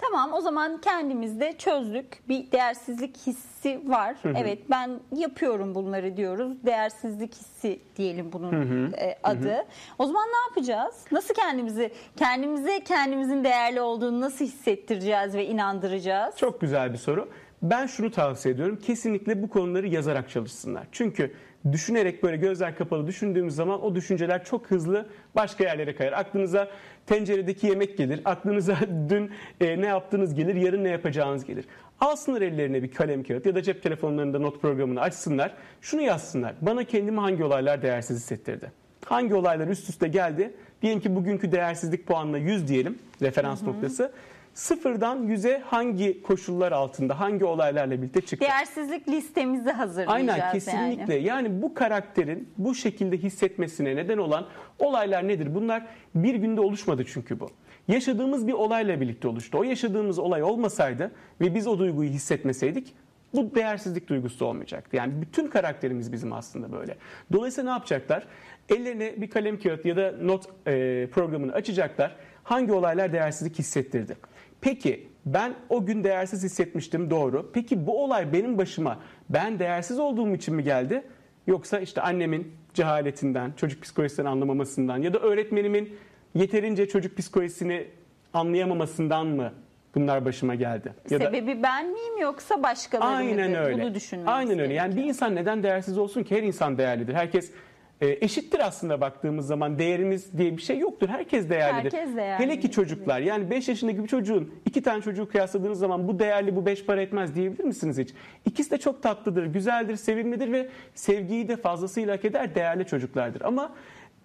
Tamam 0.00 0.32
o 0.32 0.40
zaman 0.40 0.80
kendimizde 0.80 1.52
çözdük. 1.58 2.28
Bir 2.28 2.52
değersizlik 2.52 3.16
hissi 3.26 3.80
var. 3.86 4.16
Evet 4.36 4.58
ben 4.70 5.00
yapıyorum 5.16 5.74
bunları 5.74 6.16
diyoruz. 6.16 6.64
Değersizlik 6.66 7.34
hissi 7.34 7.80
diyelim 7.96 8.32
bunun 8.32 8.92
e, 8.92 9.16
adı. 9.22 9.66
O 9.98 10.06
zaman 10.06 10.26
ne 10.28 10.38
yapacağız? 10.48 10.94
Nasıl 11.12 11.34
kendimizi 11.34 11.90
kendimize 12.16 12.84
kendimizin 12.84 13.44
değerli 13.44 13.80
olduğunu 13.80 14.20
nasıl 14.20 14.44
hissettireceğiz 14.44 15.34
ve 15.34 15.46
inandıracağız? 15.46 16.36
Çok 16.36 16.60
güzel 16.60 16.92
bir 16.92 16.98
soru. 16.98 17.28
Ben 17.62 17.86
şunu 17.86 18.10
tavsiye 18.10 18.54
ediyorum. 18.54 18.78
Kesinlikle 18.82 19.42
bu 19.42 19.48
konuları 19.48 19.86
yazarak 19.86 20.30
çalışsınlar. 20.30 20.86
Çünkü 20.92 21.34
düşünerek 21.72 22.22
böyle 22.22 22.36
gözler 22.36 22.76
kapalı 22.76 23.06
düşündüğümüz 23.06 23.54
zaman 23.54 23.82
o 23.82 23.94
düşünceler 23.94 24.44
çok 24.44 24.70
hızlı 24.70 25.08
başka 25.34 25.64
yerlere 25.64 25.94
kayar. 25.94 26.12
Aklınıza 26.12 26.68
tenceredeki 27.06 27.66
yemek 27.66 27.98
gelir. 27.98 28.20
Aklınıza 28.24 28.76
dün 29.08 29.30
e, 29.60 29.80
ne 29.80 29.86
yaptığınız 29.86 30.34
gelir, 30.34 30.54
yarın 30.54 30.84
ne 30.84 30.88
yapacağınız 30.88 31.44
gelir. 31.44 31.64
Alsınlar 32.00 32.42
ellerine 32.42 32.82
bir 32.82 32.90
kalem 32.90 33.22
kağıt 33.22 33.46
ya 33.46 33.54
da 33.54 33.62
cep 33.62 33.82
telefonlarında 33.82 34.38
not 34.38 34.62
programını 34.62 35.00
açsınlar. 35.00 35.54
Şunu 35.80 36.02
yazsınlar. 36.02 36.54
Bana 36.60 36.84
kendimi 36.84 37.20
hangi 37.20 37.44
olaylar 37.44 37.82
değersiz 37.82 38.16
hissettirdi? 38.16 38.72
Hangi 39.04 39.34
olaylar 39.34 39.68
üst 39.68 39.88
üste 39.88 40.08
geldi? 40.08 40.54
Diyelim 40.82 41.00
ki 41.00 41.16
bugünkü 41.16 41.52
değersizlik 41.52 42.06
puanına 42.06 42.38
100 42.38 42.68
diyelim 42.68 42.98
referans 43.22 43.62
noktası. 43.62 44.12
Sıfırdan 44.60 45.28
100'e 45.28 45.58
hangi 45.58 46.22
koşullar 46.22 46.72
altında, 46.72 47.20
hangi 47.20 47.44
olaylarla 47.44 48.02
birlikte 48.02 48.20
çıktı? 48.20 48.46
Değersizlik 48.46 49.08
listemizi 49.08 49.70
hazırlayacağız 49.70 50.38
Aynen 50.38 50.52
kesinlikle. 50.52 51.14
yani. 51.14 51.26
Yani. 51.26 51.62
bu 51.62 51.74
karakterin 51.74 52.48
bu 52.58 52.74
şekilde 52.74 53.16
hissetmesine 53.16 53.96
neden 53.96 54.18
olan 54.18 54.46
olaylar 54.78 55.28
nedir? 55.28 55.54
Bunlar 55.54 55.86
bir 56.14 56.34
günde 56.34 56.60
oluşmadı 56.60 57.04
çünkü 57.06 57.40
bu. 57.40 57.50
Yaşadığımız 57.88 58.46
bir 58.46 58.52
olayla 58.52 59.00
birlikte 59.00 59.28
oluştu. 59.28 59.58
O 59.58 59.62
yaşadığımız 59.62 60.18
olay 60.18 60.42
olmasaydı 60.42 61.12
ve 61.40 61.54
biz 61.54 61.66
o 61.66 61.78
duyguyu 61.78 62.10
hissetmeseydik 62.10 62.94
bu 63.34 63.54
değersizlik 63.54 64.08
duygusu 64.08 64.46
olmayacaktı. 64.46 64.96
Yani 64.96 65.12
bütün 65.22 65.46
karakterimiz 65.46 66.12
bizim 66.12 66.32
aslında 66.32 66.72
böyle. 66.72 66.96
Dolayısıyla 67.32 67.70
ne 67.70 67.74
yapacaklar? 67.74 68.26
Ellerine 68.68 69.14
bir 69.16 69.30
kalem 69.30 69.58
kağıt 69.58 69.84
ya 69.84 69.96
da 69.96 70.14
not 70.22 70.44
e, 70.66 71.08
programını 71.12 71.52
açacaklar. 71.52 72.16
Hangi 72.44 72.72
olaylar 72.72 73.12
değersizlik 73.12 73.58
hissettirdi? 73.58 74.16
Peki 74.60 75.08
ben 75.26 75.54
o 75.68 75.86
gün 75.86 76.04
değersiz 76.04 76.44
hissetmiştim 76.44 77.10
doğru. 77.10 77.50
Peki 77.52 77.86
bu 77.86 78.04
olay 78.04 78.32
benim 78.32 78.58
başıma 78.58 78.98
ben 79.28 79.58
değersiz 79.58 79.98
olduğum 79.98 80.34
için 80.34 80.54
mi 80.54 80.64
geldi? 80.64 81.02
Yoksa 81.46 81.78
işte 81.80 82.00
annemin 82.00 82.52
cehaletinden, 82.74 83.52
çocuk 83.56 83.82
psikolojisini 83.82 84.28
anlamamasından 84.28 84.98
ya 84.98 85.14
da 85.14 85.18
öğretmenimin 85.18 85.96
yeterince 86.34 86.88
çocuk 86.88 87.18
psikolojisini 87.18 87.86
anlayamamasından 88.34 89.26
mı 89.26 89.52
bunlar 89.94 90.24
başıma 90.24 90.54
geldi? 90.54 90.94
Ya 91.10 91.20
da 91.20 91.24
Sebebi 91.24 91.62
ben 91.62 91.86
miyim 91.86 92.18
yoksa 92.20 92.62
başkaları 92.62 93.08
Aynen 93.08 93.54
öyle. 93.54 93.82
Bunu 93.82 93.94
düşünmemiz 93.94 94.32
Aynen 94.32 94.58
öyle. 94.58 94.74
Yani 94.74 94.96
bir 94.96 95.04
insan 95.04 95.34
neden 95.34 95.62
değersiz 95.62 95.98
olsun 95.98 96.22
ki? 96.22 96.36
Her 96.36 96.42
insan 96.42 96.78
değerlidir. 96.78 97.14
Herkes 97.14 97.52
e, 98.00 98.18
eşittir 98.20 98.66
aslında 98.66 99.00
baktığımız 99.00 99.46
zaman. 99.46 99.78
Değerimiz 99.78 100.38
diye 100.38 100.56
bir 100.56 100.62
şey 100.62 100.78
yoktur. 100.78 101.08
Herkes 101.08 101.50
değerlidir. 101.50 101.92
Herkes 101.98 102.16
değerli. 102.16 102.44
Hele 102.44 102.60
ki 102.60 102.70
çocuklar. 102.70 103.20
Yani 103.20 103.50
5 103.50 103.68
yaşındaki 103.68 104.02
bir 104.02 104.08
çocuğun 104.08 104.54
iki 104.66 104.82
tane 104.82 105.02
çocuğu 105.02 105.28
kıyasladığınız 105.28 105.78
zaman 105.78 106.08
bu 106.08 106.18
değerli 106.18 106.56
bu 106.56 106.66
5 106.66 106.86
para 106.86 107.02
etmez 107.02 107.34
diyebilir 107.34 107.64
misiniz 107.64 107.98
hiç? 107.98 108.10
İkisi 108.44 108.70
de 108.70 108.78
çok 108.78 109.02
tatlıdır, 109.02 109.46
güzeldir, 109.46 109.96
sevimlidir 109.96 110.52
ve 110.52 110.68
sevgiyi 110.94 111.48
de 111.48 111.56
fazlasıyla 111.56 112.14
hak 112.14 112.24
eder 112.24 112.54
değerli 112.54 112.86
çocuklardır. 112.86 113.40
Ama 113.40 113.72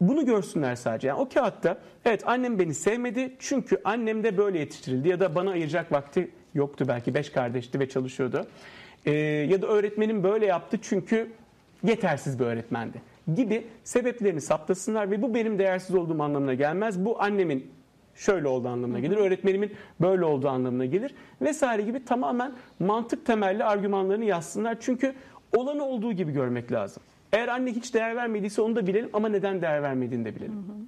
bunu 0.01 0.25
görsünler 0.25 0.75
sadece. 0.75 1.07
Yani 1.07 1.19
o 1.19 1.29
kağıtta 1.29 1.77
evet 2.05 2.27
annem 2.27 2.59
beni 2.59 2.73
sevmedi 2.73 3.35
çünkü 3.39 3.81
annem 3.83 4.23
de 4.23 4.37
böyle 4.37 4.59
yetiştirildi 4.59 5.09
ya 5.09 5.19
da 5.19 5.35
bana 5.35 5.51
ayıracak 5.51 5.91
vakti 5.91 6.31
yoktu 6.53 6.85
belki 6.87 7.13
beş 7.13 7.29
kardeşti 7.29 7.79
ve 7.79 7.89
çalışıyordu. 7.89 8.45
Ee, 9.05 9.11
ya 9.49 9.61
da 9.61 9.67
öğretmenim 9.67 10.23
böyle 10.23 10.45
yaptı 10.45 10.79
çünkü 10.81 11.31
yetersiz 11.83 12.39
bir 12.39 12.45
öğretmendi 12.45 13.14
gibi 13.33 13.67
sebeplerini 13.83 14.41
saptasınlar 14.41 15.11
ve 15.11 15.21
bu 15.21 15.33
benim 15.33 15.59
değersiz 15.59 15.95
olduğum 15.95 16.23
anlamına 16.23 16.53
gelmez. 16.53 17.05
Bu 17.05 17.21
annemin 17.21 17.71
şöyle 18.15 18.47
olduğu 18.47 18.67
anlamına 18.67 18.99
gelir. 18.99 19.17
Öğretmenimin 19.17 19.73
böyle 20.01 20.25
olduğu 20.25 20.49
anlamına 20.49 20.85
gelir. 20.85 21.15
Vesaire 21.41 21.81
gibi 21.81 22.05
tamamen 22.05 22.53
mantık 22.79 23.25
temelli 23.25 23.63
argümanlarını 23.63 24.25
yazsınlar. 24.25 24.77
Çünkü 24.79 25.13
olanı 25.55 25.85
olduğu 25.85 26.13
gibi 26.13 26.31
görmek 26.31 26.71
lazım. 26.71 27.03
Eğer 27.33 27.47
anne 27.47 27.71
hiç 27.71 27.93
değer 27.93 28.15
vermediyse 28.15 28.61
onu 28.61 28.75
da 28.75 28.87
bilelim 28.87 29.09
ama 29.13 29.29
neden 29.29 29.61
değer 29.61 29.83
vermediğini 29.83 30.25
de 30.25 30.35
bilelim. 30.35 30.87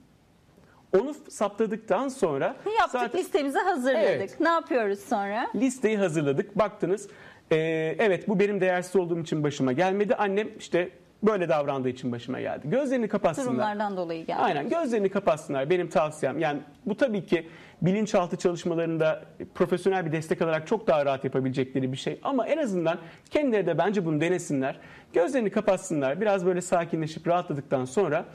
Onu 0.99 1.13
saptadıktan 1.29 2.07
sonra 2.07 2.45
Yaptık 2.79 2.91
zaten 2.91 3.19
listemizi 3.19 3.59
hazırladık. 3.59 4.07
Evet. 4.07 4.39
Ne 4.39 4.49
yapıyoruz 4.49 4.99
sonra? 4.99 5.47
listeyi 5.55 5.97
hazırladık. 5.97 6.57
Baktınız 6.57 7.09
ee, 7.51 7.95
evet 7.99 8.27
bu 8.27 8.39
benim 8.39 8.61
değersiz 8.61 8.95
olduğum 8.95 9.19
için 9.19 9.43
başıma 9.43 9.71
gelmedi. 9.71 10.15
Annem 10.15 10.49
işte 10.59 10.89
böyle 11.23 11.49
davrandığı 11.49 11.89
için 11.89 12.11
başıma 12.11 12.41
geldi. 12.41 12.69
Gözlerini 12.69 13.07
kapatsınlar. 13.07 13.47
Durumlardan 13.47 13.97
dolayı 13.97 14.25
geldi. 14.25 14.39
Aynen 14.39 14.69
gözlerini 14.69 15.09
kapatsınlar 15.09 15.69
benim 15.69 15.89
tavsiyem. 15.89 16.39
Yani 16.39 16.59
bu 16.85 16.97
tabii 16.97 17.25
ki 17.25 17.47
bilinçaltı 17.81 18.37
çalışmalarında 18.37 19.23
profesyonel 19.55 20.05
bir 20.05 20.11
destek 20.11 20.41
alarak 20.41 20.67
çok 20.67 20.87
daha 20.87 21.05
rahat 21.05 21.23
yapabilecekleri 21.23 21.91
bir 21.91 21.97
şey. 21.97 22.19
Ama 22.23 22.47
en 22.47 22.57
azından 22.57 22.99
kendileri 23.29 23.65
de 23.65 23.77
bence 23.77 24.05
bunu 24.05 24.21
denesinler. 24.21 24.79
Gözlerini 25.13 25.49
kapatsınlar. 25.49 26.21
Biraz 26.21 26.45
böyle 26.45 26.61
sakinleşip 26.61 27.27
rahatladıktan 27.27 27.85
sonra 27.85 28.25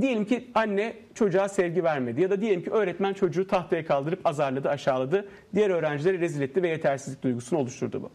diyelim 0.00 0.24
ki 0.24 0.50
anne 0.54 0.96
çocuğa 1.14 1.48
sevgi 1.48 1.84
vermedi 1.84 2.20
ya 2.20 2.30
da 2.30 2.40
diyelim 2.40 2.64
ki 2.64 2.70
öğretmen 2.70 3.12
çocuğu 3.12 3.46
tahtaya 3.46 3.86
kaldırıp 3.86 4.26
azarladı, 4.26 4.68
aşağıladı. 4.68 5.28
Diğer 5.54 5.70
öğrencileri 5.70 6.20
rezil 6.20 6.42
etti 6.42 6.62
ve 6.62 6.68
yetersizlik 6.68 7.22
duygusunu 7.22 7.58
oluşturdu 7.58 8.02
bu. 8.02 8.10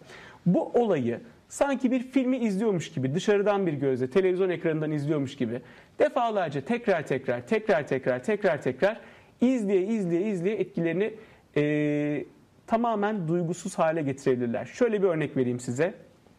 Bu 0.45 0.71
olayı 0.73 1.21
sanki 1.55 1.91
bir 1.91 2.00
filmi 2.00 2.38
izliyormuş 2.38 2.91
gibi 2.91 3.15
dışarıdan 3.15 3.67
bir 3.67 3.74
gözle 3.74 4.09
televizyon 4.09 4.50
ekranından 4.50 4.91
izliyormuş 4.91 5.35
gibi 5.35 5.62
defalarca 6.00 6.62
tekrar 6.62 7.07
tekrar 7.07 7.47
tekrar 7.47 7.88
tekrar 7.88 8.24
tekrar 8.24 8.62
tekrar 8.62 9.00
izleye 9.41 9.81
izleye 9.81 10.31
izleye 10.31 10.55
etkilerini 10.55 11.13
eee, 11.55 12.25
tamamen 12.67 13.27
duygusuz 13.27 13.77
hale 13.77 14.01
getirebilirler. 14.01 14.65
Şöyle 14.65 15.03
bir 15.03 15.07
örnek 15.07 15.38
vereyim 15.38 15.59
size. 15.59 15.93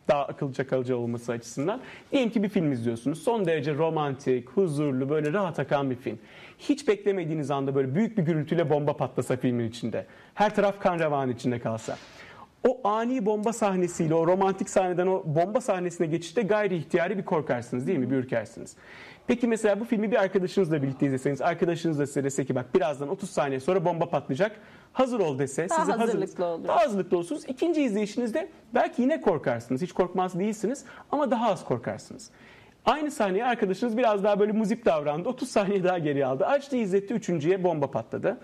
daha 0.09 0.27
akıllıca 0.27 0.67
kalıcı 0.67 0.99
olması 0.99 1.33
açısından. 1.33 1.81
Diyelim 2.13 2.31
ki 2.31 2.43
bir 2.43 2.49
film 2.49 2.73
izliyorsunuz. 2.73 3.23
Son 3.23 3.45
derece 3.45 3.75
romantik, 3.75 4.51
huzurlu, 4.51 5.09
böyle 5.09 5.33
rahat 5.33 5.59
akan 5.59 5.91
bir 5.91 5.97
film. 5.97 6.19
Hiç 6.59 6.89
beklemediğiniz 6.89 7.51
anda 7.51 7.75
böyle 7.75 7.95
büyük 7.95 8.19
bir 8.19 8.23
gürültüyle 8.23 8.71
bomba 8.71 8.97
patlasa 8.97 9.37
filmin 9.37 9.69
içinde. 9.69 10.07
Her 10.35 10.55
taraf 10.55 10.81
kan 10.81 11.31
içinde 11.31 11.59
kalsa. 11.59 11.97
O 12.69 12.81
ani 12.89 13.27
bomba 13.27 13.53
sahnesiyle 13.53 14.15
o 14.15 14.27
romantik 14.27 14.71
sahneden 14.71 15.07
o 15.07 15.23
bomba 15.27 15.61
sahnesine 15.61 16.07
geçişte 16.07 16.43
gayri 16.43 16.77
ihtiyari 16.77 17.19
bir 17.19 17.25
korkarsınız 17.25 17.87
değil 17.87 17.99
mi? 17.99 18.11
Bir 18.11 18.17
ürkersiniz. 18.17 18.77
Peki 19.27 19.49
mesela 19.49 19.81
bu 19.81 19.85
filmi 19.85 20.11
bir 20.11 20.17
arkadaşınızla 20.23 20.83
birlikte 20.83 21.07
izleseniz, 21.07 21.43
arkadaşınız 21.43 21.99
da 21.99 22.07
size 22.07 22.25
dese 22.25 22.45
ki 22.45 22.55
bak 22.55 22.75
birazdan 22.75 23.09
30 23.09 23.31
saniye 23.31 23.61
sonra 23.61 23.85
bomba 23.85 24.09
patlayacak. 24.11 24.53
Hazır 24.93 25.21
ol 25.21 25.39
dese, 25.39 25.69
Daha 25.69 25.81
sizi 25.81 25.93
hazırlıklı 25.93 26.23
hazırlık- 26.45 26.61
olur. 26.61 26.69
Daha 26.69 26.81
hazırlıklı 26.81 27.17
olursunuz. 27.17 27.43
İkinci 27.49 27.83
izleyişinizde 27.83 28.49
belki 28.75 29.03
yine 29.03 29.21
korkarsınız. 29.21 29.83
Hiç 29.83 29.93
korkmaz 29.93 30.39
değilsiniz 30.39 30.85
ama 31.13 31.31
daha 31.31 31.51
az 31.51 31.65
korkarsınız. 31.65 32.31
Aynı 32.85 33.11
sahneye 33.11 33.45
arkadaşınız 33.45 33.97
biraz 33.97 34.25
daha 34.25 34.41
böyle 34.41 34.53
muzip 34.53 34.85
davrandı. 34.85 35.29
30 35.29 35.49
saniye 35.51 35.85
daha 35.85 35.99
geri 35.99 36.27
aldı. 36.27 36.47
Açtı 36.47 36.77
izletti. 36.77 37.15
Üçüncüye 37.15 37.65
bomba 37.65 37.91
patladı. 37.91 38.39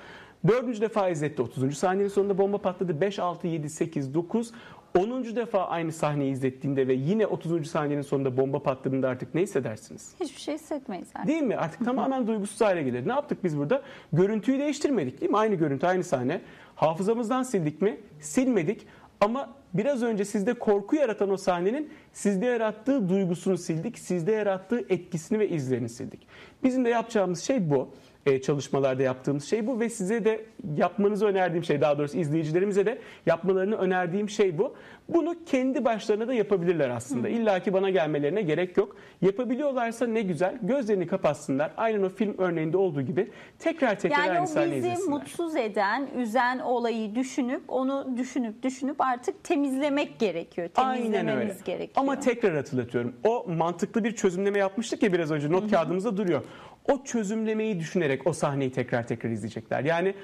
Dördüncü 0.48 0.80
defa 0.80 1.08
izletti. 1.08 1.42
30. 1.42 1.78
saniyenin 1.78 2.08
sonunda 2.08 2.38
bomba 2.38 2.58
patladı. 2.58 3.00
5, 3.00 3.18
6, 3.18 3.46
7, 3.46 3.70
8, 3.70 4.14
9. 4.14 4.52
10. 4.98 5.36
defa 5.36 5.66
aynı 5.66 5.92
sahneyi 5.92 6.32
izlettiğinde 6.32 6.88
ve 6.88 6.94
yine 6.94 7.26
30. 7.26 7.66
saniyenin 7.70 8.02
sonunda 8.02 8.36
bomba 8.36 8.62
patladığında 8.62 9.08
artık 9.08 9.34
ne 9.34 9.42
hissedersiniz? 9.42 10.14
Hiçbir 10.20 10.40
şey 10.40 10.54
hissetmeyiz 10.54 11.08
artık. 11.14 11.28
Değil 11.28 11.42
mi? 11.42 11.56
Artık 11.56 11.84
tamamen 11.84 12.26
duygusuz 12.26 12.60
hale 12.60 12.82
gelir. 12.82 13.08
Ne 13.08 13.12
yaptık 13.12 13.44
biz 13.44 13.58
burada? 13.58 13.82
Görüntüyü 14.12 14.58
değiştirmedik 14.58 15.20
değil 15.20 15.30
mi? 15.30 15.38
Aynı 15.38 15.54
görüntü, 15.54 15.86
aynı 15.86 16.04
sahne. 16.04 16.40
Hafızamızdan 16.74 17.42
sildik 17.42 17.82
mi? 17.82 18.00
Silmedik. 18.20 18.86
Ama 19.20 19.50
biraz 19.74 20.02
önce 20.02 20.24
sizde 20.24 20.54
korku 20.54 20.96
yaratan 20.96 21.30
o 21.30 21.36
sahnenin 21.36 21.90
sizde 22.12 22.46
yarattığı 22.46 23.08
duygusunu 23.08 23.58
sildik. 23.58 23.98
Sizde 23.98 24.32
yarattığı 24.32 24.80
etkisini 24.88 25.38
ve 25.38 25.48
izlerini 25.48 25.88
sildik. 25.88 26.26
Bizim 26.64 26.84
de 26.84 26.88
yapacağımız 26.88 27.40
şey 27.42 27.70
bu. 27.70 27.88
Ee, 28.26 28.40
çalışmalarda 28.42 29.02
yaptığımız 29.02 29.44
şey 29.44 29.66
bu 29.66 29.80
ve 29.80 29.88
size 29.88 30.24
de 30.24 30.44
yapmanızı 30.76 31.26
önerdiğim 31.26 31.64
şey 31.64 31.80
daha 31.80 31.98
doğrusu 31.98 32.18
izleyicilerimize 32.18 32.86
de 32.86 32.98
yapmalarını 33.26 33.76
önerdiğim 33.76 34.28
şey 34.30 34.58
bu. 34.58 34.74
Bunu 35.08 35.36
kendi 35.46 35.84
başlarına 35.84 36.28
da 36.28 36.34
yapabilirler 36.34 36.88
aslında. 36.90 37.28
İlla 37.28 37.60
ki 37.60 37.72
bana 37.72 37.90
gelmelerine 37.90 38.42
gerek 38.42 38.76
yok. 38.76 38.96
Yapabiliyorlarsa 39.22 40.06
ne 40.06 40.22
güzel. 40.22 40.58
Gözlerini 40.62 41.06
kapatsınlar. 41.06 41.72
Aynen 41.76 42.02
o 42.02 42.08
film 42.08 42.34
örneğinde 42.38 42.76
olduğu 42.76 43.02
gibi 43.02 43.30
tekrar 43.58 43.98
tekrar 43.98 44.18
Yani 44.18 44.30
aynı 44.30 44.42
o 44.42 44.46
sahneyi 44.46 44.76
bizi 44.76 44.88
izlesinler. 44.88 45.18
mutsuz 45.18 45.56
eden, 45.56 46.08
üzen 46.16 46.58
olayı 46.58 47.14
düşünüp 47.14 47.62
onu 47.68 48.14
düşünüp 48.16 48.62
düşünüp 48.62 49.00
artık 49.00 49.44
temizlemek 49.44 50.18
gerekiyor. 50.18 50.68
Aynen 50.76 50.96
öyle. 50.96 51.12
Temizlememiz 51.12 51.64
gerekiyor. 51.64 51.96
Ama 51.96 52.20
tekrar 52.20 52.56
hatırlatıyorum. 52.56 53.14
O 53.24 53.46
mantıklı 53.48 54.04
bir 54.04 54.14
çözümleme 54.14 54.58
yapmıştık 54.58 55.02
ya 55.02 55.12
biraz 55.12 55.30
önce 55.30 55.50
not 55.52 55.70
kağıdımızda 55.70 56.16
duruyor. 56.16 56.42
O 56.90 57.04
çözümlemeyi 57.04 57.80
düşünerek 57.80 58.26
o 58.26 58.32
sahneyi 58.32 58.72
tekrar 58.72 59.06
tekrar 59.06 59.30
izleyecekler. 59.30 59.84
Yani 59.84 60.14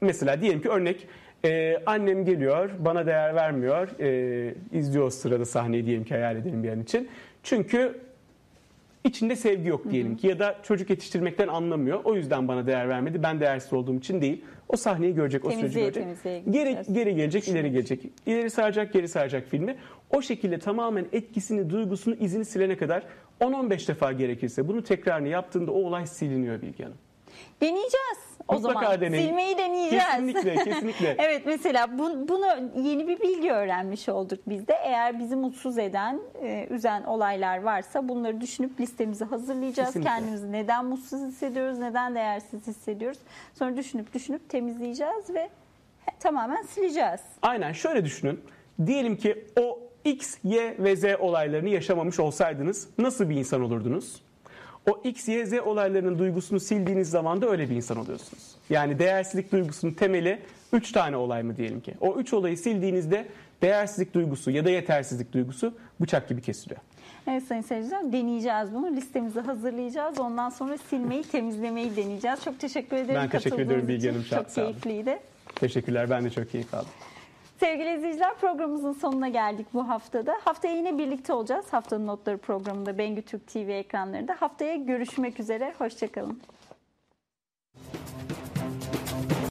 mesela 0.00 0.40
diyelim 0.40 0.62
ki 0.62 0.68
örnek 0.68 1.06
e, 1.44 1.82
annem 1.86 2.24
geliyor 2.24 2.70
bana 2.78 3.06
değer 3.06 3.34
vermiyor 3.34 3.88
e, 4.00 4.54
izliyor 4.72 5.06
o 5.06 5.10
sırada 5.10 5.44
sahneyi 5.44 5.86
diyelim 5.86 6.04
ki 6.04 6.14
hayal 6.14 6.36
edelim 6.36 6.62
bir 6.62 6.68
an 6.68 6.80
için. 6.80 7.08
Çünkü 7.42 8.00
içinde 9.04 9.36
sevgi 9.36 9.68
yok 9.68 9.90
diyelim 9.90 10.16
ki 10.16 10.26
ya 10.26 10.38
da 10.38 10.56
çocuk 10.62 10.90
yetiştirmekten 10.90 11.48
anlamıyor. 11.48 12.00
O 12.04 12.14
yüzden 12.14 12.48
bana 12.48 12.66
değer 12.66 12.88
vermedi. 12.88 13.22
Ben 13.22 13.40
değersiz 13.40 13.72
olduğum 13.72 13.96
için 13.96 14.20
değil. 14.20 14.44
O 14.68 14.76
sahneyi 14.76 15.14
görecek, 15.14 15.44
o 15.44 15.50
süreci 15.50 15.80
görecek. 15.80 16.02
temizliğe 16.02 16.40
Geri, 16.50 16.78
geri 16.92 17.14
gelecek, 17.14 17.48
ileri 17.48 17.70
gelecek. 17.72 18.00
İleri 18.26 18.50
saracak, 18.50 18.92
geri 18.92 19.08
saracak 19.08 19.48
filmi. 19.48 19.76
O 20.10 20.22
şekilde 20.22 20.58
tamamen 20.58 21.06
etkisini, 21.12 21.70
duygusunu, 21.70 22.14
izini 22.14 22.44
silene 22.44 22.76
kadar 22.76 23.02
10-15 23.40 23.88
defa 23.88 24.12
gerekirse 24.12 24.68
bunu 24.68 24.84
tekrarını 24.84 25.28
yaptığında 25.28 25.72
o 25.72 25.74
olay 25.74 26.06
siliniyor 26.06 26.62
Bilge 26.62 26.84
Hanım. 26.84 26.98
Deneyeceğiz 27.60 28.18
o 28.48 28.54
Mutlaka 28.54 28.80
zaman. 28.80 29.00
deneyin. 29.00 29.26
Silmeyi 29.26 29.58
deneyeceğiz. 29.58 30.04
Kesinlikle, 30.04 30.54
kesinlikle. 30.64 31.16
evet 31.18 31.42
mesela 31.46 31.98
bu, 31.98 32.28
bunu 32.28 32.46
yeni 32.76 33.08
bir 33.08 33.20
bilgi 33.20 33.52
öğrenmiş 33.52 34.08
olduk 34.08 34.38
biz 34.46 34.68
de. 34.68 34.74
Eğer 34.84 35.18
bizi 35.18 35.36
mutsuz 35.36 35.78
eden, 35.78 36.20
e, 36.42 36.66
üzen 36.70 37.02
olaylar 37.02 37.62
varsa 37.62 38.08
bunları 38.08 38.40
düşünüp 38.40 38.80
listemizi 38.80 39.24
hazırlayacağız. 39.24 39.88
Kesinlikle. 39.88 40.10
Kendimizi 40.10 40.52
neden 40.52 40.84
mutsuz 40.84 41.20
hissediyoruz, 41.20 41.78
neden 41.78 42.14
değersiz 42.14 42.66
hissediyoruz. 42.66 43.18
Sonra 43.54 43.76
düşünüp 43.76 44.14
düşünüp 44.14 44.48
temizleyeceğiz 44.48 45.34
ve 45.34 45.48
tamamen 46.20 46.62
sileceğiz. 46.62 47.20
Aynen 47.42 47.72
şöyle 47.72 48.04
düşünün. 48.04 48.40
Diyelim 48.86 49.16
ki 49.16 49.44
o 49.60 49.78
X, 50.04 50.38
Y 50.44 50.76
ve 50.78 50.96
Z 50.96 51.04
olaylarını 51.18 51.68
yaşamamış 51.68 52.20
olsaydınız 52.20 52.88
nasıl 52.98 53.30
bir 53.30 53.36
insan 53.36 53.62
olurdunuz? 53.62 54.22
O 54.90 55.00
X, 55.04 55.28
Y, 55.28 55.46
Z 55.46 55.52
olaylarının 55.52 56.18
duygusunu 56.18 56.60
sildiğiniz 56.60 57.10
zaman 57.10 57.42
da 57.42 57.50
öyle 57.50 57.70
bir 57.70 57.76
insan 57.76 57.96
oluyorsunuz. 57.96 58.54
Yani 58.70 58.98
değersizlik 58.98 59.52
duygusunun 59.52 59.92
temeli 59.92 60.38
3 60.72 60.92
tane 60.92 61.16
olay 61.16 61.42
mı 61.42 61.56
diyelim 61.56 61.80
ki? 61.80 61.94
O 62.00 62.16
3 62.16 62.32
olayı 62.32 62.58
sildiğinizde 62.58 63.28
değersizlik 63.62 64.14
duygusu 64.14 64.50
ya 64.50 64.64
da 64.64 64.70
yetersizlik 64.70 65.32
duygusu 65.32 65.74
bıçak 66.00 66.28
gibi 66.28 66.42
kesiliyor. 66.42 66.80
Evet 67.26 67.42
sayın 67.42 67.62
seyirciler 67.62 68.12
deneyeceğiz 68.12 68.74
bunu. 68.74 68.96
Listemizi 68.96 69.40
hazırlayacağız. 69.40 70.20
Ondan 70.20 70.50
sonra 70.50 70.78
silmeyi, 70.78 71.22
temizlemeyi 71.22 71.96
deneyeceğiz. 71.96 72.44
Çok 72.44 72.60
teşekkür 72.60 72.96
ederim. 72.96 73.20
Ben 73.22 73.28
teşekkür 73.28 73.88
Bilge 73.88 73.96
için. 73.96 74.08
Hanım. 74.10 74.22
Çok 74.22 74.54
keyifliydi. 74.54 75.18
Teşekkürler 75.54 76.10
ben 76.10 76.24
de 76.24 76.30
çok 76.30 76.50
keyif 76.50 76.74
aldım. 76.74 76.88
Sevgili 77.60 77.96
izleyiciler 77.96 78.34
programımızın 78.34 78.92
sonuna 78.92 79.28
geldik 79.28 79.66
bu 79.74 79.88
haftada. 79.88 80.38
Haftaya 80.44 80.74
yine 80.74 80.98
birlikte 80.98 81.32
olacağız. 81.32 81.72
Haftanın 81.72 82.06
Notları 82.06 82.38
programında 82.38 82.98
Bengü 82.98 83.22
Türk 83.22 83.46
TV 83.46 83.56
ekranlarında. 83.56 84.36
Haftaya 84.40 84.76
görüşmek 84.76 85.40
üzere. 85.40 85.74
Hoşçakalın. 85.78 86.40